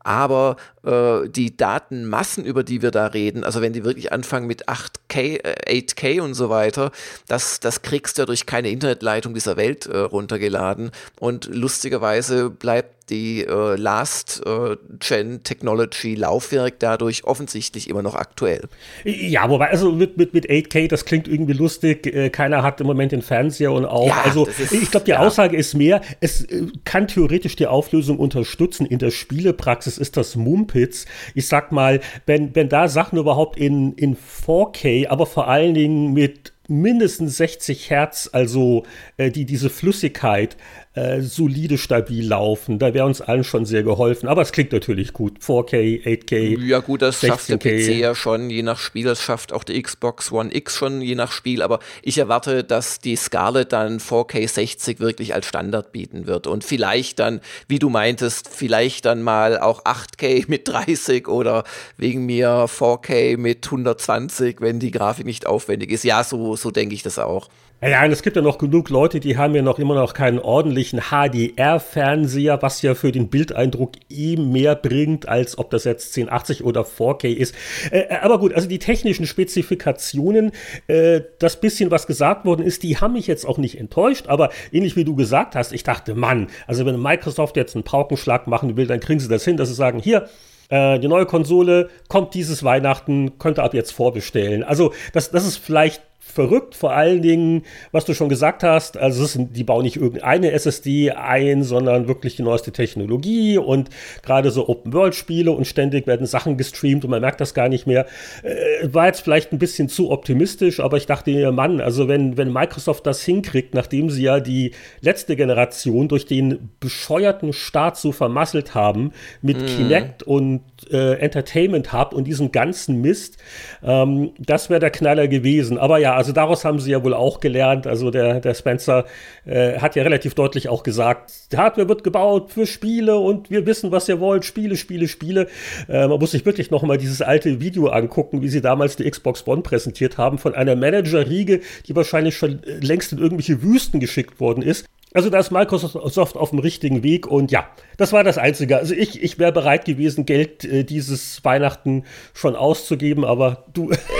Aber 0.00 0.56
äh, 0.84 1.28
die 1.28 1.56
Datenmassen, 1.56 2.44
über 2.44 2.64
die 2.64 2.80
wir 2.80 2.90
da 2.90 3.08
reden, 3.08 3.44
also 3.44 3.60
wenn 3.60 3.74
die 3.74 3.84
wirklich 3.84 4.10
anfangen 4.10 4.46
mit 4.46 4.66
8K, 4.68 5.44
äh, 5.44 5.82
8K 5.82 6.22
und 6.22 6.34
so 6.34 6.48
weiter, 6.48 6.92
das, 7.26 7.60
das 7.60 7.82
kriegst 7.82 8.16
du 8.16 8.22
ja 8.22 8.26
durch 8.26 8.46
keine 8.46 8.70
Internetleitung 8.70 9.34
dieser 9.34 9.56
Welt 9.56 9.86
äh, 9.86 9.98
runtergeladen. 9.98 10.92
Und 11.20 11.46
lustigerweise 11.46 12.48
bleibt 12.48 12.97
die 13.10 13.44
äh, 13.44 13.76
Last-Gen-Technology-Laufwerk 13.76 16.74
äh, 16.74 16.76
dadurch 16.78 17.24
offensichtlich 17.24 17.88
immer 17.88 18.02
noch 18.02 18.14
aktuell. 18.14 18.68
Ja, 19.04 19.48
wobei, 19.50 19.70
also 19.70 19.92
mit, 19.92 20.16
mit, 20.16 20.34
mit 20.34 20.48
8K, 20.48 20.88
das 20.88 21.04
klingt 21.04 21.28
irgendwie 21.28 21.52
lustig. 21.52 22.06
Äh, 22.06 22.30
keiner 22.30 22.62
hat 22.62 22.80
im 22.80 22.86
Moment 22.86 23.12
den 23.12 23.20
Fernseher 23.22 23.72
und 23.72 23.84
auch. 23.86 24.08
Ja, 24.08 24.22
also, 24.24 24.46
ist, 24.46 24.72
ich 24.72 24.90
glaube, 24.90 25.04
die 25.04 25.12
ja. 25.12 25.20
Aussage 25.20 25.56
ist 25.56 25.74
mehr, 25.74 26.00
es 26.20 26.44
äh, 26.44 26.66
kann 26.84 27.08
theoretisch 27.08 27.56
die 27.56 27.66
Auflösung 27.66 28.18
unterstützen. 28.18 28.86
In 28.86 28.98
der 28.98 29.10
Spielepraxis 29.10 29.98
ist 29.98 30.16
das 30.16 30.36
Mumpitz. 30.36 31.06
Ich 31.34 31.48
sag 31.48 31.72
mal, 31.72 32.00
wenn, 32.26 32.54
wenn 32.54 32.68
da 32.68 32.88
Sachen 32.88 33.18
überhaupt 33.18 33.58
in, 33.58 33.94
in 33.94 34.16
4K, 34.16 35.08
aber 35.08 35.26
vor 35.26 35.48
allen 35.48 35.74
Dingen 35.74 36.12
mit 36.12 36.52
mindestens 36.68 37.38
60 37.38 37.90
Hertz, 37.90 38.28
also 38.32 38.84
äh, 39.16 39.30
die 39.30 39.46
diese 39.46 39.70
Flüssigkeit 39.70 40.56
äh, 40.98 41.22
solide, 41.22 41.78
stabil 41.78 42.26
laufen. 42.26 42.78
Da 42.78 42.92
wäre 42.92 43.06
uns 43.06 43.20
allen 43.20 43.44
schon 43.44 43.64
sehr 43.64 43.82
geholfen. 43.82 44.28
Aber 44.28 44.42
es 44.42 44.52
klingt 44.52 44.72
natürlich 44.72 45.12
gut. 45.12 45.38
4K, 45.38 46.02
8K. 46.04 46.60
Ja, 46.64 46.80
gut, 46.80 47.02
das 47.02 47.22
16K. 47.22 47.26
schafft 47.26 47.48
der 47.48 47.56
PC 47.58 48.00
ja 48.00 48.14
schon, 48.14 48.50
je 48.50 48.62
nach 48.62 48.78
Spiel. 48.78 49.04
Das 49.04 49.22
schafft 49.22 49.52
auch 49.52 49.64
die 49.64 49.80
Xbox 49.80 50.32
One 50.32 50.54
X 50.54 50.76
schon, 50.76 51.00
je 51.00 51.14
nach 51.14 51.30
Spiel. 51.30 51.62
Aber 51.62 51.78
ich 52.02 52.18
erwarte, 52.18 52.64
dass 52.64 52.98
die 52.98 53.16
Scarlett 53.16 53.72
dann 53.72 53.98
4K 54.00 54.48
60 54.48 54.98
wirklich 54.98 55.34
als 55.34 55.46
Standard 55.46 55.92
bieten 55.92 56.26
wird. 56.26 56.46
Und 56.46 56.64
vielleicht 56.64 57.20
dann, 57.20 57.40
wie 57.68 57.78
du 57.78 57.90
meintest, 57.90 58.48
vielleicht 58.48 59.04
dann 59.04 59.22
mal 59.22 59.58
auch 59.58 59.84
8K 59.84 60.46
mit 60.48 60.66
30 60.66 61.28
oder 61.28 61.64
wegen 61.96 62.26
mir 62.26 62.66
4K 62.66 63.36
mit 63.36 63.64
120, 63.66 64.60
wenn 64.60 64.80
die 64.80 64.90
Grafik 64.90 65.26
nicht 65.26 65.46
aufwendig 65.46 65.92
ist. 65.92 66.04
Ja, 66.04 66.24
so, 66.24 66.56
so 66.56 66.70
denke 66.70 66.94
ich 66.94 67.02
das 67.02 67.18
auch. 67.18 67.48
Ja, 67.80 68.04
und 68.04 68.10
es 68.10 68.24
gibt 68.24 68.34
ja 68.34 68.42
noch 68.42 68.58
genug 68.58 68.90
Leute, 68.90 69.20
die 69.20 69.36
haben 69.36 69.54
ja 69.54 69.62
noch 69.62 69.78
immer 69.78 69.94
noch 69.94 70.12
keinen 70.12 70.40
ordentlichen 70.40 71.00
HDR-Fernseher, 71.12 72.60
was 72.60 72.82
ja 72.82 72.96
für 72.96 73.12
den 73.12 73.28
Bildeindruck 73.28 73.92
eh 74.10 74.34
mehr 74.34 74.74
bringt, 74.74 75.28
als 75.28 75.58
ob 75.58 75.70
das 75.70 75.84
jetzt 75.84 76.16
1080 76.16 76.64
oder 76.64 76.80
4K 76.80 77.28
ist. 77.28 77.54
Äh, 77.92 78.00
äh, 78.00 78.16
aber 78.20 78.40
gut, 78.40 78.52
also 78.52 78.66
die 78.66 78.80
technischen 78.80 79.26
Spezifikationen, 79.26 80.50
äh, 80.88 81.20
das 81.38 81.60
bisschen, 81.60 81.92
was 81.92 82.08
gesagt 82.08 82.44
worden 82.44 82.66
ist, 82.66 82.82
die 82.82 82.96
haben 82.96 83.12
mich 83.12 83.28
jetzt 83.28 83.46
auch 83.46 83.58
nicht 83.58 83.78
enttäuscht, 83.78 84.26
aber 84.26 84.50
ähnlich 84.72 84.96
wie 84.96 85.04
du 85.04 85.14
gesagt 85.14 85.54
hast, 85.54 85.72
ich 85.72 85.84
dachte, 85.84 86.16
Mann, 86.16 86.48
also 86.66 86.84
wenn 86.84 87.00
Microsoft 87.00 87.56
jetzt 87.56 87.76
einen 87.76 87.84
Paukenschlag 87.84 88.48
machen 88.48 88.76
will, 88.76 88.88
dann 88.88 88.98
kriegen 88.98 89.20
sie 89.20 89.28
das 89.28 89.44
hin, 89.44 89.56
dass 89.56 89.68
sie 89.68 89.76
sagen, 89.76 90.00
hier, 90.00 90.28
äh, 90.68 90.98
die 90.98 91.06
neue 91.06 91.26
Konsole 91.26 91.90
kommt 92.08 92.34
dieses 92.34 92.64
Weihnachten, 92.64 93.38
könnt 93.38 93.60
ihr 93.60 93.62
ab 93.62 93.74
jetzt 93.74 93.92
vorbestellen. 93.92 94.64
Also 94.64 94.92
das, 95.12 95.30
das 95.30 95.46
ist 95.46 95.58
vielleicht 95.58 96.02
verrückt, 96.38 96.76
vor 96.76 96.92
allen 96.92 97.20
Dingen, 97.20 97.64
was 97.90 98.04
du 98.04 98.14
schon 98.14 98.28
gesagt 98.28 98.62
hast, 98.62 98.96
also 98.96 99.26
sind, 99.26 99.56
die 99.56 99.64
bauen 99.64 99.82
nicht 99.82 99.96
irgendeine 99.96 100.52
SSD 100.52 101.10
ein, 101.10 101.64
sondern 101.64 102.06
wirklich 102.06 102.36
die 102.36 102.42
neueste 102.42 102.70
Technologie 102.70 103.58
und 103.58 103.90
gerade 104.22 104.52
so 104.52 104.68
Open-World-Spiele 104.68 105.50
und 105.50 105.66
ständig 105.66 106.06
werden 106.06 106.28
Sachen 106.28 106.56
gestreamt 106.56 107.04
und 107.04 107.10
man 107.10 107.22
merkt 107.22 107.40
das 107.40 107.54
gar 107.54 107.68
nicht 107.68 107.88
mehr. 107.88 108.06
Äh, 108.44 108.54
war 108.94 109.06
jetzt 109.06 109.22
vielleicht 109.22 109.50
ein 109.52 109.58
bisschen 109.58 109.88
zu 109.88 110.12
optimistisch, 110.12 110.78
aber 110.78 110.96
ich 110.96 111.06
dachte 111.06 111.32
mir, 111.32 111.50
Mann, 111.50 111.80
also 111.80 112.06
wenn, 112.06 112.36
wenn 112.36 112.52
Microsoft 112.52 113.04
das 113.08 113.24
hinkriegt, 113.24 113.74
nachdem 113.74 114.08
sie 114.08 114.22
ja 114.22 114.38
die 114.38 114.70
letzte 115.00 115.34
Generation 115.34 116.06
durch 116.06 116.24
den 116.24 116.70
bescheuerten 116.78 117.52
Start 117.52 117.96
so 117.96 118.12
vermasselt 118.12 118.76
haben 118.76 119.10
mit 119.42 119.60
mm. 119.60 119.66
Kinect 119.66 120.22
und 120.22 120.60
äh, 120.92 121.14
Entertainment 121.14 121.92
Hub 121.92 122.12
und 122.12 122.28
diesem 122.28 122.52
ganzen 122.52 123.00
Mist, 123.00 123.38
ähm, 123.82 124.30
das 124.38 124.70
wäre 124.70 124.78
der 124.78 124.90
Knaller 124.90 125.26
gewesen. 125.26 125.78
Aber 125.78 125.98
ja, 125.98 126.14
also 126.14 126.27
daraus 126.32 126.64
haben 126.64 126.78
sie 126.78 126.90
ja 126.90 127.02
wohl 127.02 127.14
auch 127.14 127.40
gelernt. 127.40 127.86
Also 127.86 128.10
der, 128.10 128.40
der 128.40 128.54
Spencer 128.54 129.04
äh, 129.46 129.78
hat 129.78 129.96
ja 129.96 130.02
relativ 130.02 130.34
deutlich 130.34 130.68
auch 130.68 130.82
gesagt, 130.82 131.32
die 131.52 131.56
Hardware 131.56 131.88
wird 131.88 132.04
gebaut 132.04 132.50
für 132.50 132.66
Spiele 132.66 133.16
und 133.16 133.50
wir 133.50 133.66
wissen, 133.66 133.92
was 133.92 134.08
ihr 134.08 134.20
wollt. 134.20 134.44
Spiele, 134.44 134.76
Spiele, 134.76 135.08
Spiele. 135.08 135.48
Äh, 135.88 136.08
man 136.08 136.18
muss 136.18 136.32
sich 136.32 136.44
wirklich 136.44 136.70
noch 136.70 136.82
mal 136.82 136.98
dieses 136.98 137.22
alte 137.22 137.60
Video 137.60 137.88
angucken, 137.88 138.42
wie 138.42 138.48
sie 138.48 138.60
damals 138.60 138.96
die 138.96 139.08
Xbox 139.08 139.46
One 139.46 139.62
präsentiert 139.62 140.18
haben 140.18 140.38
von 140.38 140.54
einer 140.54 140.76
Manager-Riege, 140.76 141.60
die 141.86 141.96
wahrscheinlich 141.96 142.36
schon 142.36 142.60
längst 142.80 143.12
in 143.12 143.18
irgendwelche 143.18 143.62
Wüsten 143.62 144.00
geschickt 144.00 144.40
worden 144.40 144.62
ist. 144.62 144.86
Also 145.14 145.30
da 145.30 145.38
ist 145.38 145.50
Microsoft 145.50 146.36
auf 146.36 146.50
dem 146.50 146.58
richtigen 146.58 147.02
Weg 147.02 147.26
und 147.26 147.50
ja, 147.50 147.66
das 147.96 148.12
war 148.12 148.24
das 148.24 148.36
Einzige. 148.36 148.76
Also 148.76 148.94
ich, 148.94 149.22
ich 149.22 149.38
wäre 149.38 149.52
bereit 149.52 149.86
gewesen, 149.86 150.26
Geld 150.26 150.64
äh, 150.64 150.84
dieses 150.84 151.42
Weihnachten 151.44 152.04
schon 152.34 152.54
auszugeben, 152.54 153.24
aber 153.24 153.64
du. 153.72 153.90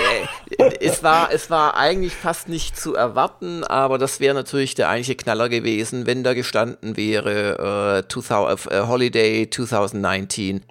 Äh, 0.72 0.78
es, 0.80 1.02
war, 1.02 1.32
es 1.32 1.50
war 1.50 1.76
eigentlich 1.76 2.14
fast 2.14 2.48
nicht 2.48 2.78
zu 2.78 2.94
erwarten, 2.94 3.64
aber 3.64 3.98
das 3.98 4.20
wäre 4.20 4.34
natürlich 4.34 4.75
der 4.75 4.88
eigentliche 4.88 5.16
Knaller 5.16 5.48
gewesen, 5.48 6.06
wenn 6.06 6.25
da 6.25 6.34
gestanden 6.34 6.96
wäre 6.96 8.04
äh, 8.04 8.08
2000, 8.08 8.72
äh, 8.72 8.80
Holiday 8.87 9.48
2019. 9.50 10.62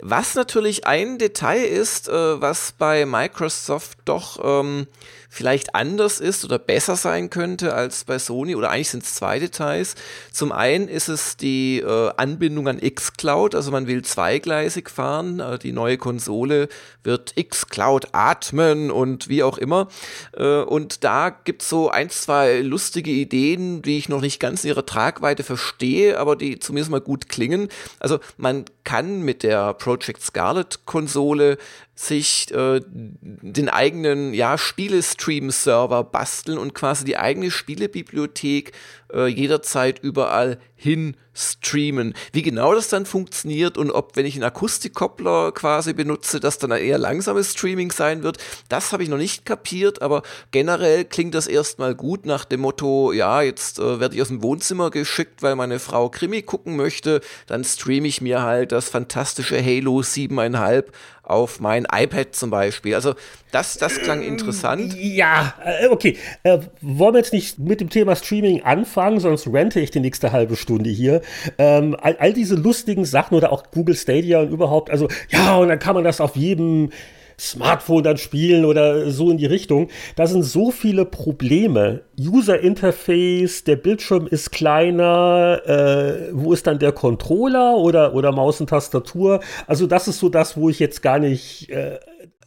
Was 0.00 0.34
natürlich 0.34 0.86
ein 0.86 1.18
Detail 1.18 1.64
ist, 1.64 2.08
äh, 2.08 2.40
was 2.40 2.72
bei 2.72 3.06
Microsoft 3.06 3.98
doch 4.04 4.38
ähm, 4.42 4.86
vielleicht 5.28 5.74
anders 5.74 6.20
ist 6.20 6.44
oder 6.44 6.58
besser 6.58 6.96
sein 6.96 7.30
könnte 7.30 7.74
als 7.74 8.04
bei 8.04 8.18
Sony 8.18 8.56
oder 8.56 8.70
eigentlich 8.70 8.90
sind 8.90 9.04
es 9.04 9.14
zwei 9.14 9.38
Details. 9.38 9.94
Zum 10.32 10.52
einen 10.52 10.88
ist 10.88 11.08
es 11.08 11.36
die 11.36 11.80
äh, 11.80 12.10
Anbindung 12.16 12.66
an 12.66 12.80
xCloud, 12.80 13.54
also 13.54 13.70
man 13.70 13.86
will 13.86 14.02
zweigleisig 14.02 14.88
fahren. 14.88 15.40
Äh, 15.40 15.58
die 15.58 15.72
neue 15.72 15.98
Konsole 15.98 16.68
wird 17.04 17.34
xCloud 17.36 18.08
atmen 18.12 18.90
und 18.90 19.28
wie 19.28 19.42
auch 19.42 19.58
immer. 19.58 19.88
Äh, 20.36 20.62
und 20.62 21.04
da 21.04 21.30
gibt 21.30 21.62
es 21.62 21.68
so 21.68 21.90
ein, 21.90 22.10
zwei 22.10 22.60
lustige 22.60 23.10
Ideen, 23.10 23.82
die 23.82 23.98
ich 23.98 24.08
noch 24.08 24.22
nicht 24.22 24.40
ganz 24.40 24.64
in 24.64 24.68
ihrer 24.68 24.86
Tragweite 24.86 25.42
verstehe, 25.42 26.18
aber 26.18 26.36
die 26.36 26.58
zumindest 26.58 26.90
mal 26.90 27.00
gut 27.00 27.28
klingen. 27.28 27.68
Also 28.00 28.18
man 28.36 28.64
kann 28.88 29.20
mit 29.20 29.42
der 29.42 29.74
Project 29.74 30.22
Scarlet 30.22 30.86
Konsole 30.86 31.58
sich 31.94 32.50
äh, 32.54 32.80
den 32.88 33.68
eigenen 33.68 34.32
ja, 34.32 34.56
Spielestream-Server 34.56 36.04
basteln 36.04 36.56
und 36.56 36.72
quasi 36.72 37.04
die 37.04 37.18
eigene 37.18 37.50
Spielebibliothek 37.50 38.72
äh, 39.12 39.26
jederzeit 39.26 39.98
überall 40.00 40.58
hin 40.74 41.16
streamen. 41.34 42.14
Wie 42.32 42.42
genau 42.42 42.74
das 42.74 42.88
dann 42.88 43.06
funktioniert 43.06 43.78
und 43.78 43.90
ob, 43.90 44.16
wenn 44.16 44.26
ich 44.26 44.34
einen 44.34 44.44
Akustikkoppler 44.44 45.52
quasi 45.52 45.92
benutze, 45.92 46.40
das 46.40 46.58
dann 46.58 46.72
eher 46.72 46.98
langsames 46.98 47.52
Streaming 47.52 47.92
sein 47.92 48.22
wird, 48.22 48.38
das 48.68 48.92
habe 48.92 49.02
ich 49.02 49.08
noch 49.08 49.18
nicht 49.18 49.44
kapiert, 49.44 50.02
aber 50.02 50.22
generell 50.50 51.04
klingt 51.04 51.34
das 51.34 51.46
erstmal 51.46 51.94
gut 51.94 52.26
nach 52.26 52.44
dem 52.44 52.60
Motto, 52.60 53.12
ja, 53.12 53.42
jetzt 53.42 53.78
äh, 53.78 54.00
werde 54.00 54.16
ich 54.16 54.22
aus 54.22 54.28
dem 54.28 54.42
Wohnzimmer 54.42 54.90
geschickt, 54.90 55.42
weil 55.42 55.56
meine 55.56 55.78
Frau 55.78 56.08
Krimi 56.08 56.42
gucken 56.42 56.76
möchte, 56.76 57.20
dann 57.46 57.64
streame 57.64 58.08
ich 58.08 58.20
mir 58.20 58.42
halt 58.42 58.72
das 58.72 58.88
fantastische 58.88 59.64
Halo 59.64 60.00
7,5 60.00 60.84
auf 61.28 61.60
mein 61.60 61.86
iPad 61.90 62.34
zum 62.34 62.50
Beispiel. 62.50 62.94
Also 62.94 63.14
das, 63.50 63.78
das 63.78 63.98
klang 63.98 64.22
interessant. 64.22 64.94
Ja, 64.98 65.54
äh, 65.64 65.88
okay. 65.88 66.16
Äh, 66.42 66.58
wollen 66.80 67.14
wir 67.14 67.18
jetzt 67.18 67.32
nicht 67.32 67.58
mit 67.58 67.80
dem 67.80 67.90
Thema 67.90 68.16
Streaming 68.16 68.62
anfangen, 68.62 69.20
sonst 69.20 69.46
rente 69.46 69.80
ich 69.80 69.90
die 69.90 70.00
nächste 70.00 70.32
halbe 70.32 70.56
Stunde 70.56 70.90
hier. 70.90 71.22
Ähm, 71.58 71.96
all, 72.00 72.16
all 72.18 72.32
diese 72.32 72.54
lustigen 72.54 73.04
Sachen 73.04 73.36
oder 73.36 73.52
auch 73.52 73.64
Google 73.70 73.96
Stadia 73.96 74.40
und 74.40 74.50
überhaupt, 74.50 74.90
also 74.90 75.08
ja, 75.30 75.56
und 75.56 75.68
dann 75.68 75.78
kann 75.78 75.94
man 75.94 76.04
das 76.04 76.20
auf 76.20 76.36
jedem 76.36 76.90
Smartphone 77.38 78.02
dann 78.02 78.16
spielen 78.16 78.64
oder 78.64 79.10
so 79.10 79.30
in 79.30 79.38
die 79.38 79.46
Richtung. 79.46 79.88
Da 80.16 80.26
sind 80.26 80.42
so 80.42 80.70
viele 80.70 81.04
Probleme. 81.04 82.02
User 82.18 82.58
Interface, 82.60 83.64
der 83.64 83.76
Bildschirm 83.76 84.26
ist 84.26 84.50
kleiner, 84.50 85.62
äh, 85.64 86.30
wo 86.32 86.52
ist 86.52 86.66
dann 86.66 86.78
der 86.78 86.92
Controller 86.92 87.76
oder, 87.76 88.14
oder 88.14 88.32
Maus 88.32 88.60
und 88.60 88.70
Tastatur? 88.70 89.40
Also 89.66 89.86
das 89.86 90.08
ist 90.08 90.18
so 90.18 90.28
das, 90.28 90.56
wo 90.56 90.68
ich 90.68 90.78
jetzt 90.78 91.02
gar 91.02 91.18
nicht 91.18 91.70
äh, 91.70 91.98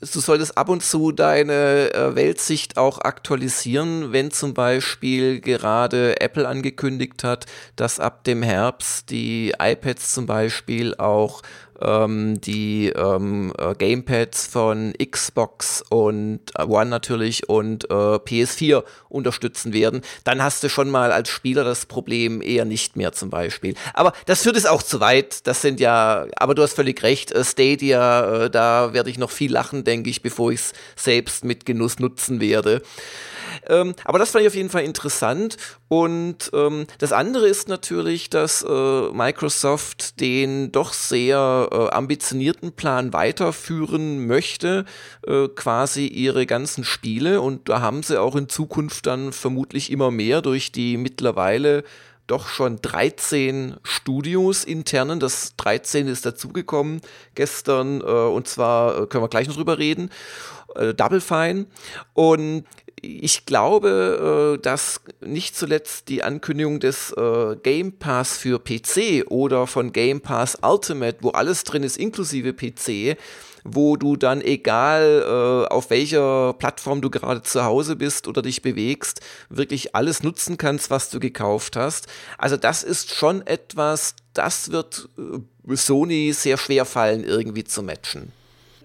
du 0.01 0.19
solltest 0.19 0.57
ab 0.57 0.69
und 0.69 0.83
zu 0.83 1.11
deine 1.11 1.93
äh, 1.93 2.15
Weltsicht 2.15 2.77
auch 2.77 2.99
aktualisieren, 2.99 4.11
wenn 4.11 4.31
zum 4.31 4.53
Beispiel 4.53 5.39
gerade 5.39 6.19
Apple 6.19 6.47
angekündigt 6.47 7.23
hat, 7.23 7.45
dass 7.75 7.99
ab 7.99 8.23
dem 8.23 8.41
Herbst 8.41 9.11
die 9.11 9.53
iPads 9.59 10.13
zum 10.13 10.25
Beispiel 10.25 10.95
auch 10.95 11.41
ähm, 11.83 12.39
die 12.41 12.89
ähm, 12.89 13.53
äh, 13.57 13.73
Gamepads 13.75 14.47
von 14.47 14.93
Xbox 14.93 15.83
und 15.89 16.39
äh, 16.57 16.63
One 16.63 16.89
natürlich 16.89 17.49
und 17.49 17.89
äh, 17.89 17.93
PS4 17.93 18.83
unterstützen 19.09 19.73
werden, 19.73 20.01
dann 20.23 20.43
hast 20.43 20.63
du 20.63 20.69
schon 20.69 20.89
mal 20.89 21.11
als 21.11 21.29
Spieler 21.29 21.63
das 21.63 21.85
Problem 21.85 22.41
eher 22.41 22.65
nicht 22.65 22.95
mehr 22.95 23.11
zum 23.11 23.29
Beispiel. 23.29 23.75
Aber 23.93 24.13
das 24.25 24.43
führt 24.43 24.57
es 24.57 24.65
auch 24.65 24.83
zu 24.83 24.99
weit. 24.99 25.47
Das 25.47 25.61
sind 25.61 25.79
ja, 25.79 26.27
aber 26.35 26.55
du 26.55 26.61
hast 26.61 26.73
völlig 26.73 27.01
recht, 27.03 27.31
äh, 27.31 27.43
Stadia, 27.43 28.45
äh, 28.45 28.49
da 28.49 28.93
werde 28.93 29.09
ich 29.09 29.17
noch 29.17 29.31
viel 29.31 29.51
lachen, 29.51 29.83
denke 29.83 30.09
ich, 30.09 30.21
bevor 30.21 30.51
ich 30.51 30.59
es 30.59 30.73
selbst 30.95 31.43
mit 31.43 31.65
Genuss 31.65 31.99
nutzen 31.99 32.39
werde. 32.39 32.81
Ähm, 33.67 33.93
aber 34.05 34.19
das 34.19 34.31
fand 34.31 34.43
ich 34.43 34.47
auf 34.47 34.55
jeden 34.55 34.69
Fall 34.69 34.83
interessant. 34.83 35.57
Und 35.87 36.51
ähm, 36.53 36.87
das 36.99 37.11
andere 37.11 37.47
ist 37.47 37.67
natürlich, 37.67 38.29
dass 38.29 38.63
äh, 38.63 39.11
Microsoft 39.11 40.19
den 40.19 40.71
doch 40.71 40.93
sehr 40.93 41.69
äh, 41.71 41.89
ambitionierten 41.93 42.71
Plan 42.73 43.13
weiterführen 43.13 44.25
möchte, 44.25 44.85
äh, 45.27 45.47
quasi 45.49 46.07
ihre 46.07 46.45
ganzen 46.45 46.83
Spiele. 46.83 47.41
Und 47.41 47.69
da 47.69 47.81
haben 47.81 48.03
sie 48.03 48.19
auch 48.19 48.35
in 48.35 48.49
Zukunft 48.49 49.05
dann 49.05 49.33
vermutlich 49.33 49.91
immer 49.91 50.11
mehr 50.11 50.41
durch 50.41 50.71
die 50.71 50.97
mittlerweile 50.97 51.83
doch 52.31 52.47
schon 52.47 52.81
13 52.81 53.75
Studios 53.83 54.63
internen. 54.63 55.19
Das 55.19 55.55
13 55.57 56.07
ist 56.07 56.25
dazugekommen 56.25 57.01
gestern 57.35 57.99
äh, 57.99 58.03
und 58.03 58.47
zwar 58.47 59.01
äh, 59.01 59.07
können 59.07 59.23
wir 59.23 59.27
gleich 59.27 59.47
noch 59.47 59.55
drüber 59.55 59.77
reden. 59.77 60.09
Äh, 60.75 60.93
Double 60.93 61.21
Fine. 61.21 61.65
Und 62.13 62.65
ich 63.01 63.45
glaube, 63.45 64.57
äh, 64.57 64.61
dass 64.61 65.01
nicht 65.21 65.55
zuletzt 65.55 66.07
die 66.09 66.23
Ankündigung 66.23 66.79
des 66.79 67.11
äh, 67.11 67.55
Game 67.63 67.93
Pass 67.93 68.37
für 68.37 68.59
PC 68.59 69.25
oder 69.29 69.65
von 69.67 69.91
Game 69.91 70.21
Pass 70.21 70.57
Ultimate, 70.61 71.17
wo 71.21 71.29
alles 71.29 71.63
drin 71.63 71.83
ist, 71.83 71.97
inklusive 71.97 72.53
PC, 72.53 73.17
wo 73.63 73.95
du 73.95 74.15
dann, 74.15 74.41
egal 74.41 75.23
äh, 75.23 75.73
auf 75.73 75.89
welcher 75.89 76.53
Plattform 76.53 77.01
du 77.01 77.09
gerade 77.09 77.41
zu 77.41 77.63
Hause 77.63 77.95
bist 77.95 78.27
oder 78.27 78.43
dich 78.43 78.61
bewegst, 78.61 79.21
wirklich 79.49 79.95
alles 79.95 80.21
nutzen 80.21 80.57
kannst, 80.57 80.91
was 80.91 81.09
du 81.09 81.19
gekauft 81.19 81.75
hast. 81.75 82.07
Also 82.37 82.57
das 82.57 82.83
ist 82.83 83.13
schon 83.15 83.45
etwas, 83.47 84.15
das 84.33 84.71
wird 84.71 85.09
Sony 85.67 86.33
sehr 86.33 86.57
schwer 86.57 86.85
fallen, 86.85 87.23
irgendwie 87.23 87.63
zu 87.63 87.81
matchen 87.81 88.31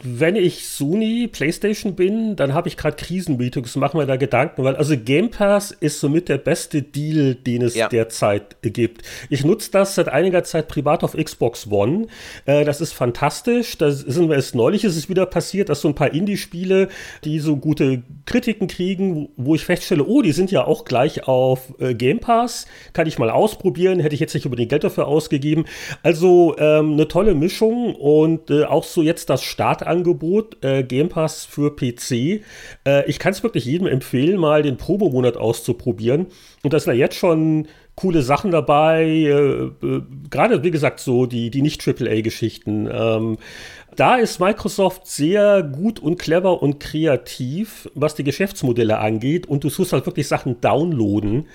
wenn 0.03 0.37
ich 0.37 0.67
Sony 0.69 1.29
PlayStation 1.31 1.95
bin, 1.95 2.37
dann 2.37 2.55
habe 2.55 2.69
ich 2.69 2.77
gerade 2.77 2.97
Krisenmeetings, 2.97 3.77
mache 3.77 3.97
mir 3.97 4.07
da 4.07 4.17
Gedanken, 4.17 4.65
weil 4.65 4.77
also 4.77 4.97
Game 4.97 5.31
Pass 5.31 5.71
ist 5.71 6.01
somit 6.01 6.29
der 6.29 6.39
beste 6.39 6.83
Deal, 6.83 7.35
den 7.35 7.63
es 7.63 7.75
ja. 7.75 7.89
derzeit 7.89 8.57
gibt. 8.63 9.03
Ich 9.31 9.45
nutze 9.45 9.71
das 9.71 9.95
seit 9.95 10.09
einiger 10.09 10.45
Zeit 10.45 10.69
privat 10.69 11.03
auf 11.03 11.17
Xbox 11.17 11.71
One. 11.71 12.09
Äh, 12.45 12.65
das 12.65 12.81
ist 12.81 12.93
fantastisch. 12.93 13.79
Da 13.79 13.91
sind 13.91 14.29
wir 14.29 14.37
es 14.37 14.55
neulich 14.55 14.85
ist 14.85 14.97
es 14.97 15.09
wieder 15.09 15.27
passiert, 15.27 15.69
dass 15.69 15.81
so 15.81 15.89
ein 15.89 15.95
paar 15.95 16.13
Indie-Spiele, 16.13 16.89
die 17.25 17.39
so 17.41 17.57
gute 17.57 18.03
Kritiken 18.27 18.69
kriegen, 18.69 19.31
wo 19.37 19.55
ich 19.55 19.65
feststelle, 19.65 20.05
oh, 20.05 20.23
die 20.23 20.33
sind 20.33 20.51
ja 20.51 20.65
auch 20.65 20.85
gleich 20.85 21.27
auf 21.27 21.75
äh, 21.79 21.95
Game 21.95 22.21
Pass, 22.21 22.67
kann 22.93 23.07
ich 23.07 23.19
mal 23.19 23.31
ausprobieren, 23.31 24.01
hätte 24.01 24.15
ich 24.15 24.21
jetzt 24.21 24.35
nicht 24.35 24.45
unbedingt 24.45 24.71
Geld 24.71 24.85
dafür 24.85 25.07
ausgegeben. 25.07 25.65
Also 26.03 26.57
ähm, 26.59 26.93
eine 26.93 27.09
tolle 27.09 27.35
Mischung 27.35 27.95
und 27.95 28.51
äh, 28.51 28.65
auch 28.65 28.85
so 28.85 29.03
jetzt 29.03 29.31
das 29.31 29.43
Start 29.43 29.86
Angebot, 29.87 30.63
äh, 30.65 30.83
Game 30.83 31.09
Pass 31.09 31.45
für 31.45 31.75
PC. 31.75 32.43
Äh, 32.85 33.09
ich 33.09 33.19
kann 33.19 33.33
es 33.33 33.43
wirklich 33.43 33.65
jedem 33.65 33.87
empfehlen, 33.87 34.39
mal 34.39 34.63
den 34.63 34.77
Probemonat 34.77 35.37
auszuprobieren. 35.37 36.27
Und 36.63 36.73
da 36.73 36.81
sind 36.81 36.93
ja 36.93 36.99
jetzt 36.99 37.17
schon 37.17 37.69
coole 37.95 38.23
Sachen 38.23 38.51
dabei. 38.51 39.05
Äh, 39.05 39.87
äh 39.87 40.03
Gerade, 40.31 40.63
wie 40.63 40.71
gesagt, 40.71 41.01
so 41.01 41.27
die, 41.27 41.51
die 41.51 41.63
Nicht-AAA-Geschichten. 41.63 42.89
Ähm, 42.93 43.39
da 43.97 44.17
ist 44.17 44.41
Microsoft 44.41 45.07
sehr 45.07 45.63
gut 45.63 45.99
und 45.99 46.19
clever 46.19 46.63
und 46.63 46.79
kreativ, 46.81 47.91
was 47.95 48.15
die 48.15 48.25
Geschäftsmodelle 48.25 48.99
angeht. 48.99 49.47
Und 49.47 49.65
du 49.65 49.71
tust 49.71 49.93
halt 49.93 50.07
wirklich 50.07 50.29
Sachen 50.29 50.61
downloaden. 50.61 51.49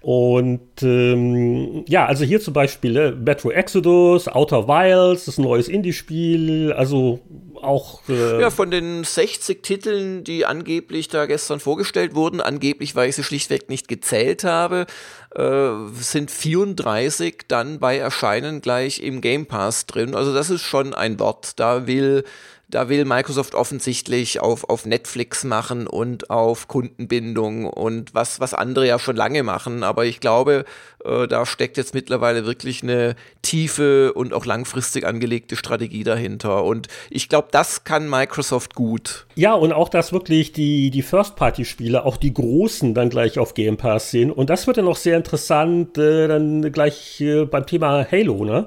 Und 0.00 0.82
ähm, 0.82 1.84
ja, 1.88 2.06
also 2.06 2.24
hier 2.24 2.40
zum 2.40 2.54
Beispiel 2.54 2.96
äh, 2.96 3.10
Metro 3.12 3.50
Exodus, 3.50 4.28
Outer 4.28 4.68
Wilds, 4.68 5.24
das 5.24 5.34
ist 5.34 5.38
ein 5.38 5.44
neues 5.44 5.68
Indie-Spiel. 5.68 6.72
Also 6.72 7.20
auch. 7.62 8.08
Äh 8.08 8.40
ja, 8.40 8.50
von 8.50 8.70
den 8.70 9.04
60 9.04 9.62
Titeln, 9.62 10.24
die 10.24 10.46
angeblich 10.46 11.08
da 11.08 11.26
gestern 11.26 11.60
vorgestellt 11.60 12.14
wurden, 12.14 12.40
angeblich, 12.40 12.94
weil 12.94 13.08
ich 13.08 13.16
sie 13.16 13.24
schlichtweg 13.24 13.68
nicht 13.68 13.88
gezählt 13.88 14.44
habe, 14.44 14.86
äh, 15.34 15.70
sind 15.94 16.30
34 16.30 17.44
dann 17.48 17.78
bei 17.78 17.98
Erscheinen 17.98 18.60
gleich 18.60 19.00
im 19.00 19.20
Game 19.20 19.46
Pass 19.46 19.86
drin. 19.86 20.14
Also 20.14 20.32
das 20.32 20.50
ist 20.50 20.62
schon 20.62 20.94
ein 20.94 21.18
Wort. 21.18 21.58
Da 21.60 21.86
will 21.86 22.24
da 22.68 22.88
will 22.90 23.04
Microsoft 23.04 23.54
offensichtlich 23.54 24.40
auf, 24.40 24.68
auf 24.68 24.84
Netflix 24.84 25.42
machen 25.44 25.86
und 25.86 26.28
auf 26.28 26.68
Kundenbindung 26.68 27.66
und 27.66 28.14
was, 28.14 28.40
was 28.40 28.52
andere 28.52 28.86
ja 28.86 28.98
schon 28.98 29.16
lange 29.16 29.42
machen. 29.42 29.82
Aber 29.82 30.04
ich 30.04 30.20
glaube, 30.20 30.66
äh, 31.04 31.26
da 31.26 31.46
steckt 31.46 31.78
jetzt 31.78 31.94
mittlerweile 31.94 32.44
wirklich 32.44 32.82
eine 32.82 33.16
tiefe 33.40 34.12
und 34.12 34.34
auch 34.34 34.44
langfristig 34.44 35.06
angelegte 35.06 35.56
Strategie 35.56 36.04
dahinter. 36.04 36.64
Und 36.64 36.88
ich 37.08 37.30
glaube, 37.30 37.48
das 37.50 37.84
kann 37.84 38.08
Microsoft 38.08 38.74
gut. 38.74 39.26
Ja, 39.34 39.54
und 39.54 39.72
auch, 39.72 39.88
dass 39.88 40.12
wirklich 40.12 40.52
die, 40.52 40.90
die 40.90 41.02
First-Party-Spiele, 41.02 42.04
auch 42.04 42.18
die 42.18 42.34
großen, 42.34 42.92
dann 42.92 43.08
gleich 43.08 43.38
auf 43.38 43.54
Game 43.54 43.78
Pass 43.78 44.10
sind. 44.10 44.30
Und 44.30 44.50
das 44.50 44.66
wird 44.66 44.76
dann 44.76 44.84
noch 44.84 44.96
sehr 44.96 45.16
interessant, 45.16 45.96
äh, 45.96 46.28
dann 46.28 46.70
gleich 46.70 47.20
äh, 47.22 47.46
beim 47.46 47.64
Thema 47.64 48.06
Halo, 48.10 48.44
ne? 48.44 48.66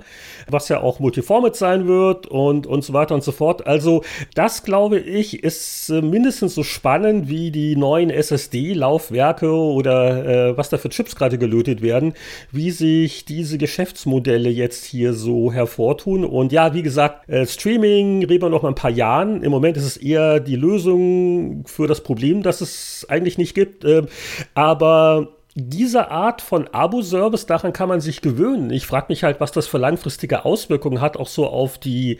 Was 0.50 0.70
ja 0.70 0.82
auch 0.82 1.00
Multiformat 1.00 1.56
sein 1.56 1.88
wird 1.88 2.28
und, 2.28 2.68
und 2.68 2.84
so 2.84 2.94
weiter 2.94 3.16
und 3.16 3.24
so 3.24 3.32
fort. 3.32 3.68
Also, 3.68 4.04
das 4.36 4.64
glaube 4.64 5.00
ich, 5.00 5.44
ist 5.44 5.90
äh, 5.90 6.02
mindestens 6.02 6.56
so 6.56 6.64
spannend 6.64 7.30
wie 7.30 7.52
die 7.52 7.76
neuen 7.76 8.10
SSD-Laufwerke 8.10 9.52
oder 9.52 10.26
äh, 10.50 10.58
was 10.58 10.70
da 10.70 10.78
für 10.78 10.90
Chips 10.90 11.16
gerade 11.16 11.38
gelötet 11.38 11.82
werden 11.82 12.14
wie 12.52 12.72
sich 12.72 13.26
diese 13.26 13.58
Geschäftsmodelle 13.58 14.50
jetzt 14.50 14.86
hier 14.86 15.14
so 15.14 15.52
hervortun. 15.52 16.26
Und 16.26 16.52
ja, 16.52 16.74
wie 16.74 16.84
gesagt, 16.84 17.30
äh, 17.30 17.46
Streaming 17.46 18.26
reden 18.26 18.44
wir 18.44 18.50
noch 18.50 18.64
mal 18.64 18.70
ein 18.70 18.76
paar 18.76 18.92
Jahren. 18.92 19.44
Im 19.44 19.52
Moment 19.52 19.78
ist 19.78 19.86
es 19.86 19.98
eher 19.98 20.40
die 20.40 20.56
Lösung 20.56 21.64
für 21.66 21.88
das 21.88 22.02
Problem, 22.02 22.44
das 22.44 22.62
es 22.62 23.06
eigentlich 23.10 23.38
nicht 23.38 23.54
gibt. 23.54 23.84
Äh, 23.84 24.04
aber 24.54 25.30
diese 25.54 26.12
Art 26.12 26.42
von 26.42 26.70
Abo-Service, 26.70 27.46
daran 27.46 27.74
kann 27.74 27.90
man 27.90 28.00
sich 28.00 28.22
gewöhnen. 28.22 28.70
Ich 28.70 28.88
frage 28.88 29.08
mich 29.10 29.24
halt, 29.24 29.42
was 29.42 29.52
das 29.52 29.68
für 29.68 29.78
langfristige 29.78 30.46
Auswirkungen 30.46 31.02
hat, 31.02 31.18
auch 31.18 31.28
so 31.28 31.46
auf 31.48 31.78
die, 31.78 32.20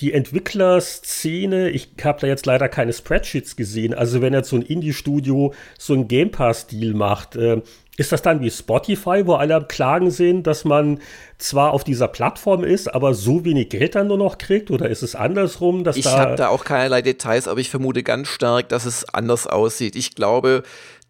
die 0.00 0.12
Entwicklerszene. 0.12 1.70
Ich 1.70 1.90
habe 2.02 2.20
da 2.20 2.26
jetzt 2.26 2.44
leider 2.44 2.68
keine 2.68 2.92
Spreadsheets 2.92 3.54
gesehen. 3.54 3.94
Also 3.94 4.20
wenn 4.20 4.32
jetzt 4.32 4.48
so 4.48 4.56
ein 4.56 4.62
Indie-Studio 4.62 5.54
so 5.78 5.94
ein 5.94 6.08
Game 6.08 6.32
Pass-Deal 6.32 6.94
macht, 6.94 7.36
äh, 7.36 7.62
ist 7.98 8.10
das 8.10 8.22
dann 8.22 8.40
wie 8.40 8.50
Spotify, 8.50 9.26
wo 9.26 9.34
alle 9.34 9.54
am 9.54 9.68
Klagen 9.68 10.10
sind, 10.10 10.46
dass 10.46 10.64
man 10.64 10.98
zwar 11.36 11.72
auf 11.72 11.84
dieser 11.84 12.08
Plattform 12.08 12.64
ist, 12.64 12.92
aber 12.92 13.12
so 13.12 13.44
wenig 13.44 13.68
Geld 13.68 13.94
dann 13.94 14.06
nur 14.06 14.16
noch 14.16 14.38
kriegt? 14.38 14.70
Oder 14.70 14.88
ist 14.88 15.02
es 15.02 15.14
andersrum? 15.14 15.84
Dass 15.84 15.96
ich 15.96 16.04
da 16.04 16.18
habe 16.18 16.36
da 16.36 16.48
auch 16.48 16.64
keinerlei 16.64 17.02
Details, 17.02 17.46
aber 17.48 17.60
ich 17.60 17.68
vermute 17.68 18.02
ganz 18.02 18.28
stark, 18.28 18.70
dass 18.70 18.86
es 18.86 19.06
anders 19.12 19.46
aussieht. 19.46 19.94
Ich 19.94 20.14
glaube, 20.14 20.62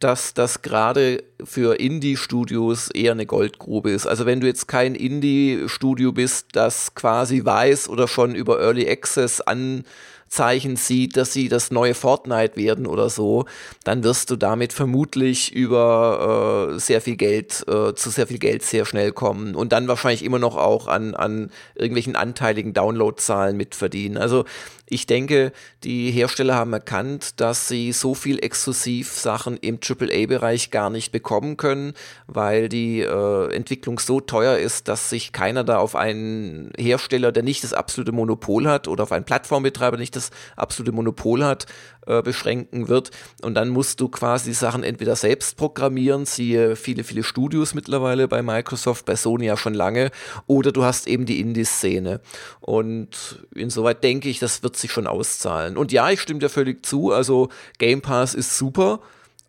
dass 0.02 0.34
das 0.34 0.62
gerade 0.62 1.22
für 1.42 1.78
Indie-Studios 1.78 2.90
eher 2.90 3.12
eine 3.12 3.26
Goldgrube 3.26 3.90
ist. 3.90 4.06
Also 4.06 4.26
wenn 4.26 4.40
du 4.40 4.46
jetzt 4.46 4.68
kein 4.68 4.94
Indie-Studio 4.94 6.12
bist, 6.12 6.48
das 6.52 6.94
quasi 6.94 7.44
weiß 7.44 7.88
oder 7.88 8.08
schon 8.08 8.34
über 8.34 8.60
Early 8.60 8.88
Access 8.88 9.40
an 9.40 9.84
Anzeichen 10.32 10.76
sieht, 10.76 11.18
dass 11.18 11.34
sie 11.34 11.50
das 11.50 11.70
neue 11.70 11.92
Fortnite 11.92 12.56
werden 12.56 12.86
oder 12.86 13.10
so, 13.10 13.44
dann 13.84 14.02
wirst 14.02 14.30
du 14.30 14.36
damit 14.36 14.72
vermutlich 14.72 15.52
über 15.52 16.72
äh, 16.72 16.78
sehr 16.78 17.02
viel 17.02 17.16
Geld, 17.16 17.62
äh, 17.68 17.92
zu 17.92 18.08
sehr 18.08 18.26
viel 18.26 18.38
Geld 18.38 18.62
sehr 18.62 18.86
schnell 18.86 19.12
kommen 19.12 19.54
und 19.54 19.72
dann 19.72 19.88
wahrscheinlich 19.88 20.24
immer 20.24 20.38
noch 20.38 20.56
auch 20.56 20.86
an, 20.86 21.14
an 21.14 21.50
irgendwelchen 21.74 22.16
anteiligen 22.16 22.72
Downloadzahlen 22.72 23.58
mitverdienen. 23.58 24.16
Also 24.16 24.46
ich 24.92 25.06
denke, 25.06 25.52
die 25.84 26.10
Hersteller 26.10 26.54
haben 26.54 26.72
erkannt, 26.74 27.40
dass 27.40 27.66
sie 27.66 27.92
so 27.92 28.14
viel 28.14 28.38
Exklusivsachen 28.44 29.56
im 29.56 29.78
AAA-Bereich 29.82 30.70
gar 30.70 30.90
nicht 30.90 31.12
bekommen 31.12 31.56
können, 31.56 31.94
weil 32.26 32.68
die 32.68 33.00
äh, 33.00 33.54
Entwicklung 33.54 33.98
so 33.98 34.20
teuer 34.20 34.58
ist, 34.58 34.88
dass 34.88 35.08
sich 35.08 35.32
keiner 35.32 35.64
da 35.64 35.78
auf 35.78 35.96
einen 35.96 36.72
Hersteller, 36.76 37.32
der 37.32 37.42
nicht 37.42 37.64
das 37.64 37.72
absolute 37.72 38.12
Monopol 38.12 38.68
hat 38.68 38.86
oder 38.86 39.04
auf 39.04 39.12
einen 39.12 39.24
Plattformbetreiber 39.24 39.96
nicht 39.96 40.14
das 40.14 40.21
absolute 40.56 40.92
Monopol 40.92 41.44
hat, 41.44 41.66
äh, 42.06 42.22
beschränken 42.22 42.88
wird. 42.88 43.10
Und 43.42 43.54
dann 43.54 43.68
musst 43.68 44.00
du 44.00 44.08
quasi 44.08 44.50
die 44.50 44.54
Sachen 44.54 44.82
entweder 44.82 45.16
selbst 45.16 45.56
programmieren, 45.56 46.26
siehe 46.26 46.76
viele, 46.76 47.04
viele 47.04 47.22
Studios 47.22 47.74
mittlerweile 47.74 48.28
bei 48.28 48.42
Microsoft, 48.42 49.04
bei 49.04 49.16
Sony 49.16 49.46
ja 49.46 49.56
schon 49.56 49.74
lange, 49.74 50.10
oder 50.46 50.72
du 50.72 50.84
hast 50.84 51.06
eben 51.06 51.26
die 51.26 51.40
Indie-Szene. 51.40 52.20
Und 52.60 53.46
insoweit 53.54 54.02
denke 54.04 54.28
ich, 54.28 54.38
das 54.38 54.62
wird 54.62 54.76
sich 54.76 54.92
schon 54.92 55.06
auszahlen. 55.06 55.76
Und 55.76 55.92
ja, 55.92 56.10
ich 56.10 56.20
stimme 56.20 56.40
dir 56.40 56.48
völlig 56.48 56.84
zu, 56.84 57.12
also 57.12 57.48
Game 57.78 58.02
Pass 58.02 58.34
ist 58.34 58.56
super 58.56 59.00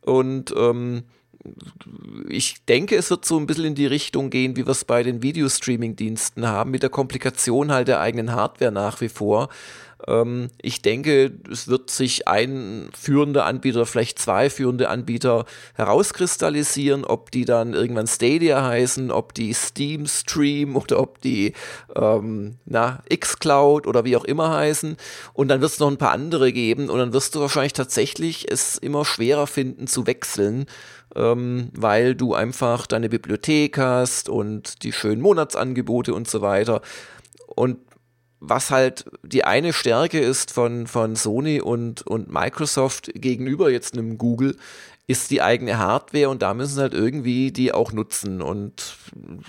und 0.02 0.54
ähm, 0.58 1.04
ich 2.30 2.66
denke, 2.66 2.96
es 2.96 3.10
wird 3.10 3.26
so 3.26 3.38
ein 3.38 3.48
bisschen 3.48 3.66
in 3.66 3.76
die 3.76 3.86
Richtung 3.86 4.30
gehen, 4.30 4.56
wie 4.56 4.66
wir 4.66 4.72
es 4.72 4.86
bei 4.86 5.04
den 5.04 5.22
Videostreaming-Diensten 5.22 6.48
haben, 6.48 6.72
mit 6.72 6.84
der 6.84 6.90
Komplikation 6.90 7.72
halt 7.72 7.88
der 7.88 8.00
eigenen 8.00 8.32
Hardware 8.32 8.72
nach 8.72 9.02
wie 9.02 9.10
vor. 9.10 9.50
Ähm, 10.08 10.50
ich 10.62 10.82
denke, 10.82 11.32
es 11.52 11.68
wird 11.68 11.90
sich 11.90 12.28
ein 12.28 12.90
führender 12.98 13.46
Anbieter, 13.46 13.86
vielleicht 13.86 14.20
zwei 14.20 14.50
führende 14.50 14.90
Anbieter 14.90 15.46
herauskristallisieren, 15.76 17.06
ob 17.06 17.32
die 17.32 17.46
dann 17.46 17.74
irgendwann 17.74 18.08
Stadia 18.08 18.64
heißen, 18.64 19.12
ob 19.12 19.34
die 19.34 19.54
Steam 19.54 20.08
Stream 20.08 20.76
oder 20.76 21.00
ob 21.00 21.22
die 21.22 21.54
ähm, 21.96 22.56
na, 22.66 23.02
xCloud 23.14 23.88
oder 23.88 24.06
wie 24.06 24.16
auch 24.18 24.26
immer 24.26 24.54
heißen. 24.56 24.98
Und 25.34 25.48
dann 25.48 25.62
wird 25.62 25.72
es 25.72 25.80
noch 25.80 25.90
ein 25.90 25.98
paar 25.98 26.12
andere 26.12 26.52
geben 26.52 26.90
und 26.90 27.00
dann 27.00 27.14
wirst 27.14 27.36
du 27.36 27.40
wahrscheinlich 27.40 27.74
tatsächlich 27.74 28.52
es 28.52 28.78
immer 28.78 29.06
schwerer 29.06 29.48
finden 29.48 29.88
zu 29.88 30.08
wechseln. 30.08 30.66
Ähm, 31.16 31.70
weil 31.74 32.16
du 32.16 32.34
einfach 32.34 32.88
deine 32.88 33.10
Bibliothek 33.10 33.78
hast 33.78 34.30
und 34.30 34.84
die 34.84 34.92
schönen 34.92 35.22
Monatsangebote 35.22 36.14
und 36.14 36.28
so 36.28 36.42
weiter. 36.42 36.82
Und 37.48 37.78
was 38.40 38.72
halt 38.72 39.06
die 39.24 39.46
eine 39.46 39.72
Stärke 39.74 40.20
ist 40.20 40.52
von, 40.52 40.86
von 40.88 41.16
Sony 41.16 41.62
und, 41.62 42.02
und 42.06 42.32
Microsoft 42.32 43.12
gegenüber 43.16 43.72
jetzt 43.72 43.94
einem 43.94 44.18
Google, 44.18 44.58
ist 45.08 45.32
die 45.32 45.42
eigene 45.42 45.78
Hardware 45.78 46.30
und 46.30 46.42
da 46.42 46.54
müssen 46.54 46.80
halt 46.80 46.94
irgendwie 46.94 47.52
die 47.52 47.74
auch 47.74 47.92
nutzen. 47.92 48.42
Und 48.42 48.96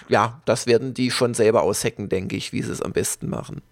ja, 0.08 0.40
das 0.44 0.66
werden 0.66 0.94
die 0.94 1.10
schon 1.10 1.34
selber 1.34 1.62
aushacken, 1.62 2.08
denke 2.08 2.36
ich, 2.36 2.52
wie 2.52 2.62
sie 2.62 2.72
es 2.72 2.82
am 2.82 2.92
besten 2.92 3.28
machen. 3.28 3.62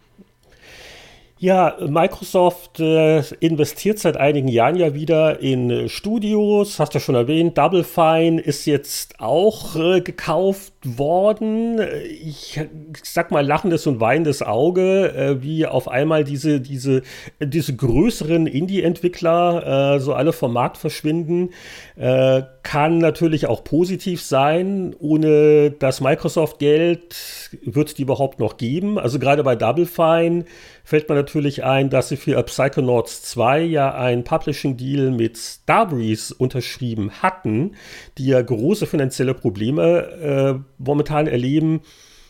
Ja, 1.43 1.75
Microsoft 1.85 2.79
äh, 2.79 3.19
investiert 3.41 3.99
seit 3.99 4.17
einigen 4.17 4.47
Jahren 4.47 4.77
ja 4.77 4.95
wieder 4.95 5.41
in 5.41 5.71
äh, 5.71 5.89
Studios, 5.89 6.79
hast 6.79 6.95
du 6.95 6.99
ja 6.99 7.01
schon 7.05 7.17
erwähnt. 7.17 7.59
Double 7.59 7.83
Fine 7.83 8.41
ist 8.41 8.65
jetzt 8.65 9.19
auch 9.19 9.75
äh, 9.75 10.03
gekauft 10.03 10.73
worden. 10.85 11.81
Ich, 12.05 12.61
ich, 12.61 13.11
sag 13.11 13.33
mal 13.33 13.45
lachendes 13.45 13.89
und 13.89 13.99
weinendes 13.99 14.41
Auge, 14.43 15.13
äh, 15.17 15.43
wie 15.43 15.67
auf 15.67 15.89
einmal 15.89 16.23
diese, 16.23 16.61
diese, 16.61 17.03
diese 17.41 17.75
größeren 17.75 18.47
Indie-Entwickler 18.47 19.97
äh, 19.97 19.99
so 19.99 20.15
alle 20.15 20.33
vom 20.33 20.53
Markt 20.53 20.77
verschwinden. 20.77 21.51
Kann 21.95 22.99
natürlich 22.99 23.47
auch 23.47 23.65
positiv 23.65 24.23
sein. 24.23 24.95
Ohne 24.99 25.73
das 25.73 26.01
Microsoft-Geld 26.01 27.51
wird 27.65 27.99
die 27.99 28.03
überhaupt 28.03 28.41
noch 28.41 28.57
geben. 28.57 28.99
Also 28.99 29.19
gerade 29.19 29.45
bei 29.45 29.57
Double 29.57 29.87
Fine 29.87 30.45
fällt 30.85 31.09
mir 31.09 31.15
natürlich 31.15 31.65
ein, 31.65 31.91
dass 31.91 32.09
sie 32.09 32.17
für 32.17 32.43
Psychonauts 32.43 33.23
2 33.23 33.63
ja 33.63 33.95
einen 33.95 34.25
Publishing-Deal 34.25 35.11
mit 35.11 35.39
Starbreeze 35.39 36.35
unterschrieben 36.35 37.11
hatten, 37.23 37.77
die 38.19 38.27
ja 38.27 38.43
große 38.43 38.87
finanzielle 38.87 39.35
Probleme 39.35 40.61
äh, 40.61 40.83
momentan 40.83 41.27
erleben. 41.27 41.81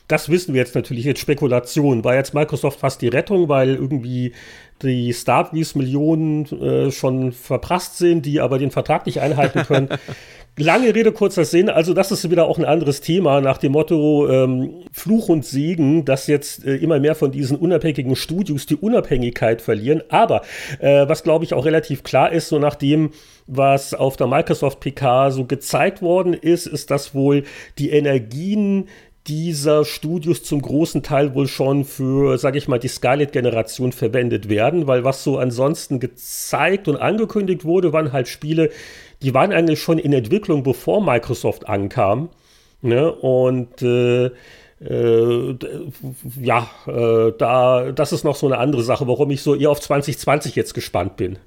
Das 0.08 0.28
wissen 0.28 0.52
wir 0.52 0.60
jetzt 0.60 0.74
natürlich, 0.74 1.04
jetzt 1.04 1.20
Spekulation. 1.20 2.04
War 2.04 2.14
jetzt 2.14 2.34
Microsoft 2.34 2.80
fast 2.80 3.00
die 3.00 3.08
Rettung, 3.08 3.48
weil 3.48 3.74
irgendwie 3.74 4.32
die 4.82 5.14
Starbreeze-Millionen 5.14 6.44
äh, 6.60 6.90
schon 6.90 7.32
verprasst 7.32 7.98
sind, 7.98 8.26
die 8.26 8.40
aber 8.40 8.58
den 8.58 8.70
Vertrag 8.70 9.06
nicht 9.06 9.20
einhalten 9.20 9.62
können. 9.64 9.88
Lange 10.58 10.94
Rede, 10.94 11.12
kurzer 11.12 11.46
Sinn. 11.46 11.70
Also, 11.70 11.94
das 11.94 12.12
ist 12.12 12.30
wieder 12.30 12.44
auch 12.44 12.58
ein 12.58 12.66
anderes 12.66 13.00
Thema 13.00 13.40
nach 13.40 13.56
dem 13.56 13.72
Motto 13.72 14.28
ähm, 14.28 14.84
Fluch 14.92 15.30
und 15.30 15.46
Segen, 15.46 16.04
dass 16.04 16.26
jetzt 16.26 16.66
äh, 16.66 16.76
immer 16.76 17.00
mehr 17.00 17.14
von 17.14 17.32
diesen 17.32 17.56
unabhängigen 17.56 18.16
Studios 18.16 18.66
die 18.66 18.76
Unabhängigkeit 18.76 19.62
verlieren. 19.62 20.02
Aber 20.10 20.42
äh, 20.78 21.08
was, 21.08 21.22
glaube 21.22 21.46
ich, 21.46 21.54
auch 21.54 21.64
relativ 21.64 22.02
klar 22.02 22.32
ist, 22.32 22.48
so 22.48 22.58
nach 22.58 22.74
dem, 22.74 23.12
was 23.46 23.94
auf 23.94 24.18
der 24.18 24.26
Microsoft 24.26 24.80
PK 24.80 25.30
so 25.30 25.46
gezeigt 25.46 26.02
worden 26.02 26.34
ist, 26.34 26.66
ist, 26.66 26.90
dass 26.90 27.14
wohl 27.14 27.44
die 27.78 27.88
Energien 27.88 28.88
dieser 29.26 29.84
Studios 29.84 30.42
zum 30.42 30.60
großen 30.60 31.02
Teil 31.02 31.34
wohl 31.34 31.46
schon 31.46 31.84
für, 31.84 32.38
sage 32.38 32.58
ich 32.58 32.66
mal, 32.66 32.78
die 32.78 32.88
Scarlet-Generation 32.88 33.92
verwendet 33.92 34.48
werden, 34.48 34.86
weil 34.86 35.04
was 35.04 35.22
so 35.22 35.38
ansonsten 35.38 36.00
gezeigt 36.00 36.88
und 36.88 36.96
angekündigt 36.96 37.64
wurde, 37.64 37.92
waren 37.92 38.12
halt 38.12 38.26
Spiele, 38.26 38.70
die 39.22 39.34
waren 39.34 39.52
eigentlich 39.52 39.80
schon 39.80 39.98
in 39.98 40.12
Entwicklung, 40.12 40.62
bevor 40.62 41.02
Microsoft 41.02 41.68
ankam. 41.68 42.28
Ne? 42.82 43.12
Und 43.12 43.80
äh, 43.82 44.30
äh, 44.84 45.56
ja, 46.40 46.68
äh, 46.86 47.32
da, 47.38 47.92
das 47.92 48.12
ist 48.12 48.24
noch 48.24 48.36
so 48.36 48.46
eine 48.46 48.58
andere 48.58 48.82
Sache, 48.82 49.06
warum 49.06 49.30
ich 49.30 49.42
so 49.42 49.54
eher 49.54 49.70
auf 49.70 49.80
2020 49.80 50.56
jetzt 50.56 50.74
gespannt 50.74 51.16
bin. 51.16 51.38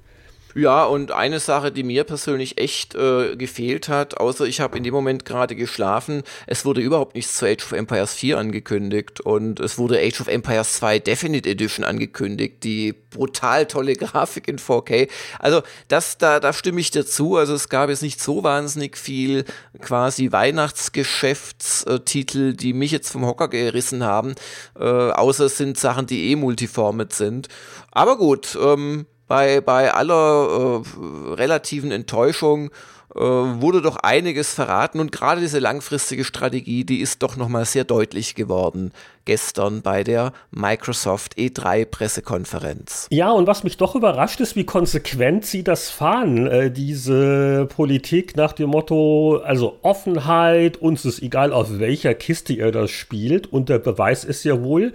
Ja, 0.56 0.84
und 0.84 1.12
eine 1.12 1.38
Sache, 1.38 1.70
die 1.70 1.82
mir 1.82 2.04
persönlich 2.04 2.56
echt 2.56 2.94
äh, 2.94 3.36
gefehlt 3.36 3.90
hat, 3.90 4.16
außer 4.16 4.46
ich 4.46 4.62
habe 4.62 4.78
in 4.78 4.84
dem 4.84 4.94
Moment 4.94 5.26
gerade 5.26 5.54
geschlafen, 5.54 6.22
es 6.46 6.64
wurde 6.64 6.80
überhaupt 6.80 7.14
nichts 7.14 7.36
zu 7.36 7.44
Age 7.44 7.62
of 7.62 7.72
Empires 7.72 8.14
4 8.14 8.38
angekündigt 8.38 9.20
und 9.20 9.60
es 9.60 9.76
wurde 9.76 9.98
Age 9.98 10.22
of 10.22 10.28
Empires 10.28 10.72
2 10.76 11.00
Definite 11.00 11.46
Edition 11.46 11.84
angekündigt, 11.84 12.64
die 12.64 12.94
brutal 12.94 13.66
tolle 13.66 13.96
Grafik 13.96 14.48
in 14.48 14.58
4K. 14.58 15.10
Also 15.38 15.60
das, 15.88 16.16
da, 16.16 16.40
da 16.40 16.54
stimme 16.54 16.80
ich 16.80 16.90
dazu. 16.90 17.36
Also 17.36 17.52
es 17.52 17.68
gab 17.68 17.90
jetzt 17.90 18.00
nicht 18.00 18.22
so 18.22 18.42
wahnsinnig 18.42 18.96
viel 18.96 19.44
quasi 19.82 20.32
Weihnachtsgeschäftstitel, 20.32 22.54
die 22.54 22.72
mich 22.72 22.92
jetzt 22.92 23.10
vom 23.10 23.26
Hocker 23.26 23.48
gerissen 23.48 24.04
haben, 24.04 24.34
äh, 24.74 24.84
außer 24.84 25.44
es 25.44 25.58
sind 25.58 25.76
Sachen, 25.76 26.06
die 26.06 26.30
eh 26.30 26.36
multiformet 26.36 27.12
sind. 27.12 27.48
Aber 27.90 28.16
gut, 28.16 28.56
ähm, 28.58 29.04
bei, 29.28 29.60
bei 29.60 29.92
aller 29.92 30.82
äh, 30.84 31.34
relativen 31.34 31.90
Enttäuschung 31.90 32.70
äh, 33.16 33.20
wurde 33.20 33.80
doch 33.80 33.96
einiges 33.96 34.52
verraten 34.52 35.00
und 35.00 35.10
gerade 35.10 35.40
diese 35.40 35.58
langfristige 35.58 36.22
Strategie, 36.22 36.84
die 36.84 37.00
ist 37.00 37.22
doch 37.22 37.36
nochmal 37.36 37.64
sehr 37.64 37.84
deutlich 37.84 38.34
geworden 38.34 38.92
gestern 39.24 39.80
bei 39.80 40.04
der 40.04 40.32
Microsoft 40.50 41.36
E3 41.38 41.86
Pressekonferenz. 41.86 43.08
Ja, 43.10 43.30
und 43.30 43.46
was 43.46 43.64
mich 43.64 43.78
doch 43.78 43.94
überrascht 43.94 44.40
ist, 44.40 44.54
wie 44.54 44.64
konsequent 44.64 45.46
sie 45.46 45.64
das 45.64 45.90
fahren, 45.90 46.46
äh, 46.46 46.70
diese 46.70 47.66
Politik 47.74 48.36
nach 48.36 48.52
dem 48.52 48.70
Motto, 48.70 49.40
also 49.42 49.78
Offenheit, 49.82 50.76
uns 50.76 51.04
ist 51.04 51.22
egal, 51.22 51.52
auf 51.52 51.78
welcher 51.78 52.14
Kiste 52.14 52.52
ihr 52.52 52.70
das 52.70 52.90
spielt 52.90 53.52
und 53.52 53.68
der 53.68 53.78
Beweis 53.78 54.24
ist 54.24 54.44
ja 54.44 54.62
wohl 54.62 54.92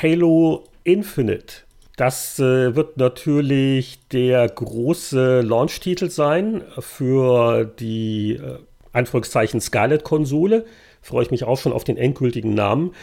Halo 0.00 0.64
Infinite 0.84 1.63
das 1.96 2.38
äh, 2.40 2.74
wird 2.74 2.96
natürlich 2.96 4.00
der 4.08 4.48
große 4.48 5.42
Launch-Titel 5.42 6.10
sein 6.10 6.64
für 6.78 7.64
die 7.64 8.32
äh, 8.32 8.58
Anführungszeichen 8.92 9.60
Scarlet-Konsole. 9.60 10.64
Freue 11.02 11.24
ich 11.24 11.30
mich 11.30 11.44
auch 11.44 11.58
schon 11.58 11.72
auf 11.72 11.84
den 11.84 11.96
endgültigen 11.96 12.54
Namen. 12.54 12.94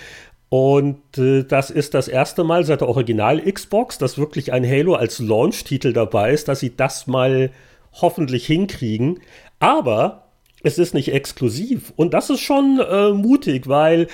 Und 0.50 1.18
äh, 1.18 1.44
das 1.44 1.70
ist 1.70 1.94
das 1.94 2.10
erste 2.10 2.44
Mal 2.44 2.66
seit 2.66 2.82
der 2.82 2.90
Original-Xbox, 2.90 3.98
dass 3.98 4.18
wirklich 4.18 4.52
ein 4.52 4.68
Halo 4.68 4.96
als 4.96 5.20
Launch-Titel 5.20 5.94
dabei 5.94 6.34
ist, 6.34 6.50
dass 6.50 6.60
sie 6.60 6.76
das 6.76 7.08
mal 7.08 7.52
hoffentlich 7.94 8.46
hinkriegen. 8.46 9.22
Aber 9.60 10.32
es 10.64 10.78
ist 10.78 10.94
nicht 10.94 11.14
exklusiv. 11.14 11.94
Und 11.96 12.14
das 12.14 12.30
ist 12.30 12.42
schon 12.42 12.80
äh, 12.80 13.12
mutig, 13.12 13.70
weil 13.70 14.08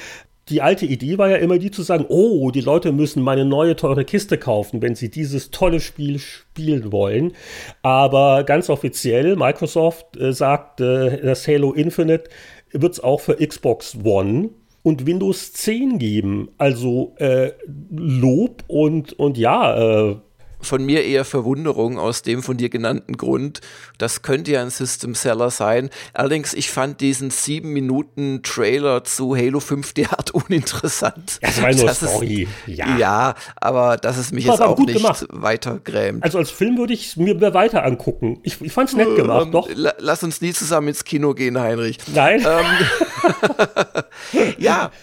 die 0.49 0.61
alte 0.61 0.85
Idee 0.85 1.17
war 1.17 1.29
ja 1.29 1.37
immer 1.37 1.57
die 1.57 1.71
zu 1.71 1.83
sagen, 1.83 2.05
oh, 2.07 2.51
die 2.51 2.61
Leute 2.61 2.91
müssen 2.91 3.21
meine 3.21 3.45
neue 3.45 3.75
teure 3.75 4.05
Kiste 4.05 4.37
kaufen, 4.37 4.81
wenn 4.81 4.95
sie 4.95 5.09
dieses 5.09 5.51
tolle 5.51 5.79
Spiel 5.79 6.19
spielen 6.19 6.91
wollen. 6.91 7.33
Aber 7.81 8.43
ganz 8.43 8.69
offiziell, 8.69 9.35
Microsoft 9.35 10.17
äh, 10.17 10.31
sagt, 10.33 10.81
äh, 10.81 11.21
das 11.21 11.47
Halo 11.47 11.73
Infinite 11.73 12.29
wird 12.71 12.93
es 12.93 12.99
auch 12.99 13.19
für 13.19 13.35
Xbox 13.35 13.97
One 14.03 14.49
und 14.83 15.05
Windows 15.05 15.53
10 15.53 15.99
geben. 15.99 16.49
Also 16.57 17.13
äh, 17.17 17.51
Lob 17.91 18.63
und, 18.67 19.13
und 19.19 19.37
ja, 19.37 20.09
äh, 20.09 20.15
von 20.59 20.85
mir 20.85 21.03
eher 21.03 21.25
Verwunderung 21.25 21.99
aus 21.99 22.21
dem 22.21 22.43
von 22.43 22.57
dir 22.57 22.69
genannten 22.69 23.17
Grund. 23.17 23.61
Das 23.97 24.21
könnte 24.21 24.51
ja 24.51 24.61
ein 24.61 24.69
System 24.69 25.15
Seller 25.15 25.49
sein. 25.49 25.89
Allerdings, 26.13 26.53
ich 26.53 26.71
fand 26.71 27.01
diesen 27.01 27.29
sieben 27.29 27.73
Minuten 27.73 28.41
Trailer 28.43 29.03
zu 29.03 29.35
Halo 29.35 29.59
5 29.59 29.93
derart 29.93 30.31
uninteressant. 30.31 31.39
Das 31.41 31.61
war 31.61 31.73
nur 31.73 31.93
Story. 31.93 32.47
Es, 32.65 32.75
ja. 32.75 32.97
ja, 32.97 33.35
aber 33.55 33.97
dass 33.97 34.17
es 34.17 34.31
mich 34.31 34.45
jetzt 34.45 34.61
auch 34.61 34.77
nicht 34.79 34.97
gemacht. 34.97 35.25
weiter 35.29 35.79
grämt. 35.83 36.23
Also 36.23 36.37
als 36.37 36.51
Film 36.51 36.77
würde 36.77 36.93
ich 36.93 37.07
es 37.07 37.15
mir 37.17 37.39
weiter 37.53 37.83
angucken. 37.83 38.39
Ich, 38.43 38.61
ich 38.61 38.71
fand 38.71 38.89
es 38.89 38.95
nett 38.95 39.15
gemacht, 39.15 39.45
ähm, 39.45 39.51
doch. 39.51 39.69
Lass 39.73 40.23
uns 40.23 40.41
nie 40.41 40.53
zusammen 40.53 40.89
ins 40.89 41.03
Kino 41.03 41.33
gehen, 41.33 41.59
Heinrich. 41.59 41.97
Nein. 42.13 42.45
Ähm, 42.45 44.03
ja. 44.57 44.91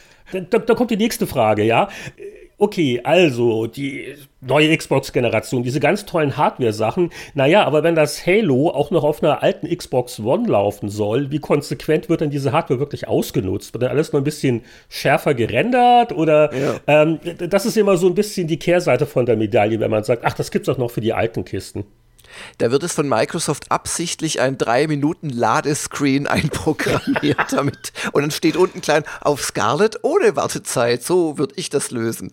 Da, 0.51 0.59
da, 0.59 0.75
kommt 0.75 0.91
die 0.91 0.97
nächste 0.97 1.29
Frage, 1.29 1.63
ja 1.63 1.89
okay, 2.65 3.01
also 3.05 3.67
die 3.67 4.15
neue 4.41 4.75
Xbox-Generation, 4.75 5.63
diese 5.63 5.81
ganz 5.81 6.07
tollen 6.07 6.37
Hardware-Sachen. 6.37 7.11
Naja, 7.35 7.65
aber 7.65 7.83
wenn 7.83 7.95
das 7.95 8.27
Halo 8.27 8.71
auch 8.71 8.91
noch 8.91 9.05
auf 9.05 9.23
einer 9.23 9.43
alten 9.43 9.69
Xbox 9.75 10.19
One 10.19 10.49
laufen 10.49 10.89
soll, 10.89 11.31
wie 11.31 11.41
konsequent 11.41 12.09
wird 12.09 12.23
denn 12.23 12.31
diese 12.31 12.53
Hardware 12.53 12.81
wirklich 12.81 13.07
ausgenutzt? 13.07 13.75
Wird 13.75 13.83
dann 13.83 13.91
alles 13.91 14.13
noch 14.13 14.21
ein 14.21 14.25
bisschen 14.25 14.63
schärfer 14.89 15.35
gerendert? 15.35 16.13
Oder 16.13 16.55
ja. 16.55 16.81
ähm, 16.87 17.21
das 17.39 17.67
ist 17.67 17.77
immer 17.77 17.99
so 17.99 18.07
ein 18.07 18.15
bisschen 18.15 18.49
die 18.49 18.59
Kehrseite 18.59 19.05
von 19.05 19.27
der 19.27 19.37
Medaille, 19.37 19.79
wenn 19.81 19.91
man 19.91 20.05
sagt, 20.05 20.25
ach, 20.25 20.35
das 20.35 20.51
gibt's 20.51 20.67
doch 20.67 20.79
noch 20.79 20.91
für 20.91 21.03
die 21.03 21.13
alten 21.13 21.45
Kisten. 21.45 21.85
Da 22.59 22.71
wird 22.71 22.83
es 22.83 22.95
von 22.95 23.09
Microsoft 23.09 23.71
absichtlich 23.71 24.41
ein 24.41 24.57
3-Minuten-Ladescreen 24.57 26.27
einprogrammiert 26.27 27.53
damit. 27.53 27.93
Und 28.13 28.23
dann 28.23 28.31
steht 28.31 28.57
unten 28.57 28.81
klein 28.81 29.05
auf 29.21 29.43
Scarlet 29.43 30.01
ohne 30.03 30.37
Wartezeit. 30.37 31.03
So 31.03 31.39
würde 31.39 31.55
ich 31.57 31.71
das 31.71 31.91
lösen. 31.91 32.33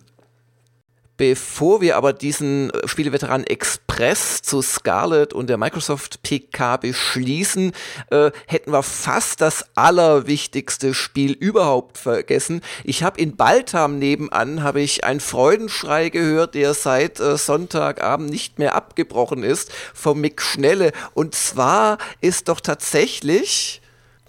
Bevor 1.22 1.80
wir 1.80 1.96
aber 1.96 2.12
diesen 2.12 2.72
Spieleveteran 2.84 3.44
Express 3.44 4.42
zu 4.42 4.60
Scarlett 4.60 5.32
und 5.32 5.48
der 5.48 5.56
Microsoft 5.56 6.24
PK 6.24 6.78
beschließen, 6.78 7.70
äh, 8.10 8.32
hätten 8.48 8.72
wir 8.72 8.82
fast 8.82 9.40
das 9.40 9.66
allerwichtigste 9.76 10.94
Spiel 10.94 11.30
überhaupt 11.30 11.96
vergessen. 11.96 12.60
Ich 12.82 13.04
habe 13.04 13.20
in 13.20 13.36
Baltham 13.36 14.00
nebenan 14.00 14.64
habe 14.64 14.80
ich 14.80 15.04
einen 15.04 15.20
Freudenschrei 15.20 16.08
gehört, 16.08 16.56
der 16.56 16.74
seit 16.74 17.20
äh, 17.20 17.36
Sonntagabend 17.36 18.28
nicht 18.28 18.58
mehr 18.58 18.74
abgebrochen 18.74 19.44
ist 19.44 19.70
vom 19.94 20.20
Mick 20.20 20.42
Schnelle. 20.42 20.90
Und 21.14 21.36
zwar 21.36 21.98
ist 22.20 22.48
doch 22.48 22.58
tatsächlich 22.58 23.81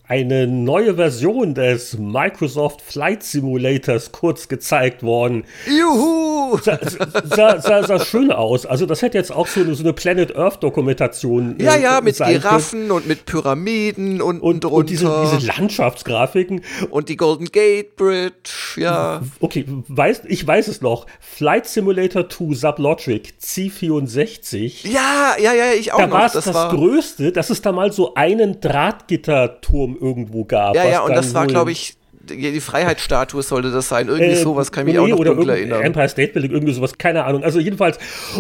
eine 0.06 0.48
neue 0.48 0.96
Version 0.96 1.54
des 1.54 1.98
Microsoft 1.98 2.82
Flight 2.82 3.24
Simulators 3.24 4.12
kurz 4.12 4.50
gezeigt 4.50 5.02
worden. 5.02 5.46
Juhu! 5.66 6.58
Sah, 6.62 6.78
sah, 7.24 7.62
sah, 7.62 7.84
sah 7.84 8.00
schön 8.00 8.32
aus. 8.32 8.66
Also 8.66 8.86
das 8.86 9.02
hätte 9.02 9.18
jetzt 9.18 9.32
auch 9.32 9.48
so 9.48 9.62
eine, 9.62 9.76
so 9.76 9.84
eine 9.84 9.94
Planet 9.94 10.36
Earth 10.36 10.62
Dokumentation. 10.62 11.56
Ja, 11.60 11.78
ja, 11.78 12.02
mit 12.02 12.18
Giraffen 12.18 12.92
und 12.92 13.08
mit 13.08 13.26
Pyramiden 13.26 14.22
und 14.22 14.42
und, 14.42 14.66
und 14.66 14.90
diese, 14.90 15.30
diese, 15.32 15.48
Landschaftsgrafiken 15.48 16.62
und 16.90 17.08
die 17.08 17.16
Golden 17.16 17.46
Gate 17.46 17.96
Bridge. 17.96 18.76
Ja. 18.76 19.22
Okay, 19.40 19.66
weiß, 19.88 20.24
ich 20.28 20.46
weiß 20.46 20.68
es 20.68 20.82
noch. 20.82 21.06
Flight 21.22 21.66
Simulator 21.66 22.30
2 22.30 22.54
Sublogic 22.54 23.36
C64. 23.42 24.88
Ja, 24.88 25.36
ja, 25.42 25.54
ja, 25.54 25.72
ich 25.72 25.94
auch 25.94 25.98
da 25.98 26.08
noch. 26.08 26.20
Das, 26.20 26.34
das 26.34 26.54
war 26.54 26.70
das 26.70 26.76
Größte, 26.76 27.32
dass 27.32 27.50
es 27.50 27.62
da 27.62 27.72
mal 27.72 27.94
so 27.94 28.16
einen 28.16 28.60
Drahtgitterturm 28.60 29.93
irgendwo 30.00 30.44
gab. 30.46 30.76
Ja, 30.76 30.86
ja, 30.86 31.02
und 31.04 31.16
das 31.16 31.34
war, 31.34 31.48
glaube 31.48 31.72
ich, 31.72 31.96
die 32.24 32.62
Freiheitsstatue 32.62 33.44
sollte 33.44 33.72
das 33.72 33.90
sein. 33.90 34.08
Irgendwie 34.08 34.32
äh, 34.32 34.36
sowas 34.36 34.72
kann 34.72 34.88
ich 34.88 34.94
mich 34.94 35.04
nee, 35.04 35.14
auch 35.14 35.18
noch 35.18 35.26
dunkel 35.26 35.50
erinnern. 35.50 35.82
Empire 35.82 36.08
State 36.08 36.32
Building, 36.32 36.52
irgendwie 36.52 36.74
sowas, 36.74 36.98
keine 36.98 37.26
Ahnung. 37.26 37.44
Also 37.44 37.60
jedenfalls, 37.60 38.00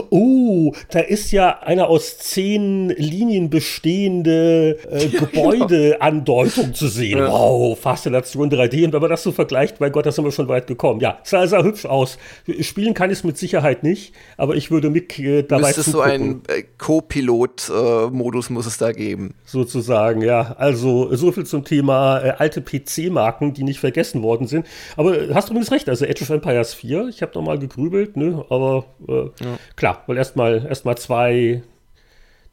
oh, 0.09 0.73
da 0.89 0.99
ist 0.99 1.31
ja 1.31 1.59
eine 1.59 1.87
aus 1.87 2.17
zehn 2.17 2.89
Linien 2.89 3.49
bestehende 3.49 4.77
äh, 4.89 5.07
Gebäudeandeutung 5.19 6.73
zu 6.73 6.87
sehen. 6.87 7.19
Ja. 7.19 7.29
Wow, 7.29 7.77
Faszination 7.77 8.49
3D. 8.49 8.85
Und 8.85 8.93
wenn 8.93 9.01
man 9.01 9.09
das 9.09 9.23
so 9.23 9.31
vergleicht, 9.31 9.81
mein 9.81 9.91
Gott, 9.91 10.05
da 10.05 10.11
sind 10.11 10.23
wir 10.23 10.31
schon 10.31 10.47
weit 10.47 10.67
gekommen. 10.67 11.01
Ja, 11.01 11.19
sah, 11.23 11.45
sah 11.47 11.63
hübsch 11.63 11.85
aus. 11.85 12.17
Spielen 12.61 12.93
kann 12.93 13.11
ich 13.11 13.19
es 13.19 13.23
mit 13.23 13.37
Sicherheit 13.37 13.83
nicht, 13.83 14.13
aber 14.37 14.55
ich 14.55 14.71
würde 14.71 14.89
Mick 14.89 15.19
äh, 15.19 15.43
dabei 15.43 15.67
Müsste 15.67 15.83
so 15.83 15.99
ein 15.99 16.41
äh, 16.47 16.63
Co-Pilot-Modus 16.77 18.49
muss 18.49 18.65
es 18.65 18.77
da 18.77 18.93
geben. 18.93 19.33
Sozusagen, 19.43 20.21
ja. 20.21 20.55
Also 20.57 21.13
so 21.15 21.31
viel 21.33 21.45
zum 21.45 21.65
Thema 21.65 22.19
äh, 22.19 22.29
alte 22.37 22.61
PC-Marken, 22.61 23.53
die 23.53 23.63
nicht 23.63 23.72
nicht 23.73 23.79
vergessen 23.79 24.21
worden 24.21 24.47
sind. 24.47 24.65
Aber 24.95 25.33
hast 25.33 25.49
du 25.49 25.53
übrigens 25.53 25.71
recht, 25.71 25.89
also 25.89 26.05
Age 26.05 26.21
of 26.21 26.29
Empires 26.29 26.73
4, 26.73 27.07
ich 27.07 27.21
habe 27.21 27.33
nochmal 27.35 27.59
gegrübelt, 27.59 28.15
ne? 28.15 28.45
aber 28.49 28.85
äh, 29.07 29.43
ja. 29.43 29.57
klar, 29.75 30.03
weil 30.07 30.17
erstmal 30.17 30.65
erst 30.67 30.85
mal 30.85 30.97
zwei, 30.97 31.63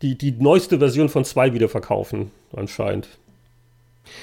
die, 0.02 0.16
die 0.16 0.32
neueste 0.32 0.78
Version 0.78 1.08
von 1.08 1.24
zwei 1.24 1.52
wieder 1.52 1.68
verkaufen, 1.68 2.30
anscheinend. 2.54 3.08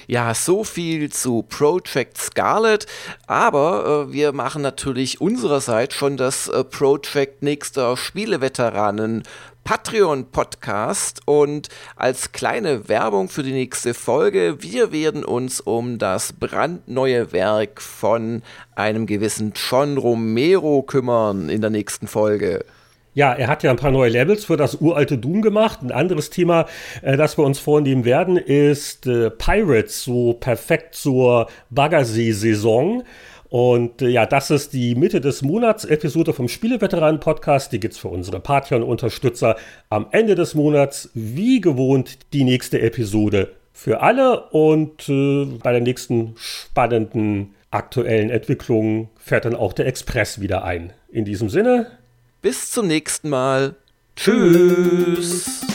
Ja, 0.08 0.34
so 0.34 0.64
viel 0.64 1.12
zu 1.12 1.44
Project 1.44 2.18
Scarlet, 2.18 2.88
aber 3.28 4.08
äh, 4.10 4.14
wir 4.14 4.34
machen 4.34 4.62
natürlich 4.62 5.22
unsererseits 5.22 5.96
schon 5.96 6.18
das 6.18 6.48
äh, 6.48 6.64
Project 6.64 7.44
nächster 7.44 7.96
Spieleveteranen 7.96 9.24
Patreon-Podcast 9.68 11.24
und 11.26 11.68
als 11.98 12.32
kleine 12.32 12.88
Werbung 12.88 13.28
für 13.28 13.44
die 13.44 13.52
nächste 13.52 13.94
Folge, 13.94 14.60
wir 14.62 14.94
werden 14.94 15.26
uns 15.26 15.60
um 15.60 15.98
das 15.98 16.32
brandneue 16.32 17.34
Werk 17.34 17.82
von 17.82 18.44
einem 18.76 19.06
gewissen 19.08 19.52
John 19.54 19.98
Romero 19.98 20.84
kümmern 20.84 21.50
in 21.50 21.60
der 21.60 21.70
nächsten 21.70 22.08
Folge. 22.08 22.64
Ja, 23.14 23.34
er 23.34 23.50
hat 23.50 23.62
ja 23.64 23.72
ein 23.72 23.76
paar 23.76 23.92
neue 23.92 24.10
Levels 24.10 24.46
für 24.46 24.56
das 24.56 24.76
uralte 24.76 25.18
Doom 25.18 25.42
gemacht. 25.42 25.80
Ein 25.82 25.92
anderes 25.92 26.30
Thema, 26.30 26.68
äh, 27.02 27.18
das 27.18 27.38
wir 27.38 27.44
uns 27.44 27.60
vornehmen 27.60 28.06
werden, 28.06 28.38
ist 28.38 29.06
äh, 29.06 29.30
Pirates, 29.32 30.02
so 30.02 30.32
perfekt 30.32 30.96
zur 30.96 31.48
Baggersee-Saison. 31.72 33.04
Und 33.50 34.02
äh, 34.02 34.10
ja, 34.10 34.26
das 34.26 34.52
ist 34.52 34.74
die 34.74 34.96
Mitte 34.96 35.22
des 35.22 35.42
Monats 35.42 35.86
Episode 35.86 36.34
vom 36.34 36.48
Spieleveteranen-Podcast. 36.48 37.72
Die 37.72 37.80
gibt's 37.80 37.98
für 37.98 38.10
unsere 38.10 38.40
Patreon-Unterstützer 38.40 39.56
am 39.90 40.08
Ende 40.12 40.36
des 40.36 40.56
Monats. 40.56 41.10
Wie 41.14 41.62
gewohnt 41.62 42.20
die 42.34 42.44
nächste 42.44 42.82
Episode 42.82 43.54
für 43.74 44.02
alle. 44.02 44.50
Und 44.50 45.08
äh, 45.08 45.46
bei 45.62 45.72
der 45.72 45.82
nächsten 45.82 46.34
spannenden 46.38 47.54
aktuellen 47.72 48.30
Entwicklung 48.30 49.10
fährt 49.18 49.46
dann 49.46 49.56
auch 49.56 49.74
der 49.74 49.88
Express 49.88 50.42
wieder 50.42 50.64
ein. 50.64 50.94
In 51.10 51.26
diesem 51.26 51.50
Sinne. 51.50 51.88
Bis 52.42 52.72
zum 52.72 52.88
nächsten 52.88 53.30
Mal. 53.30 53.76
Tschüss. 54.16 55.67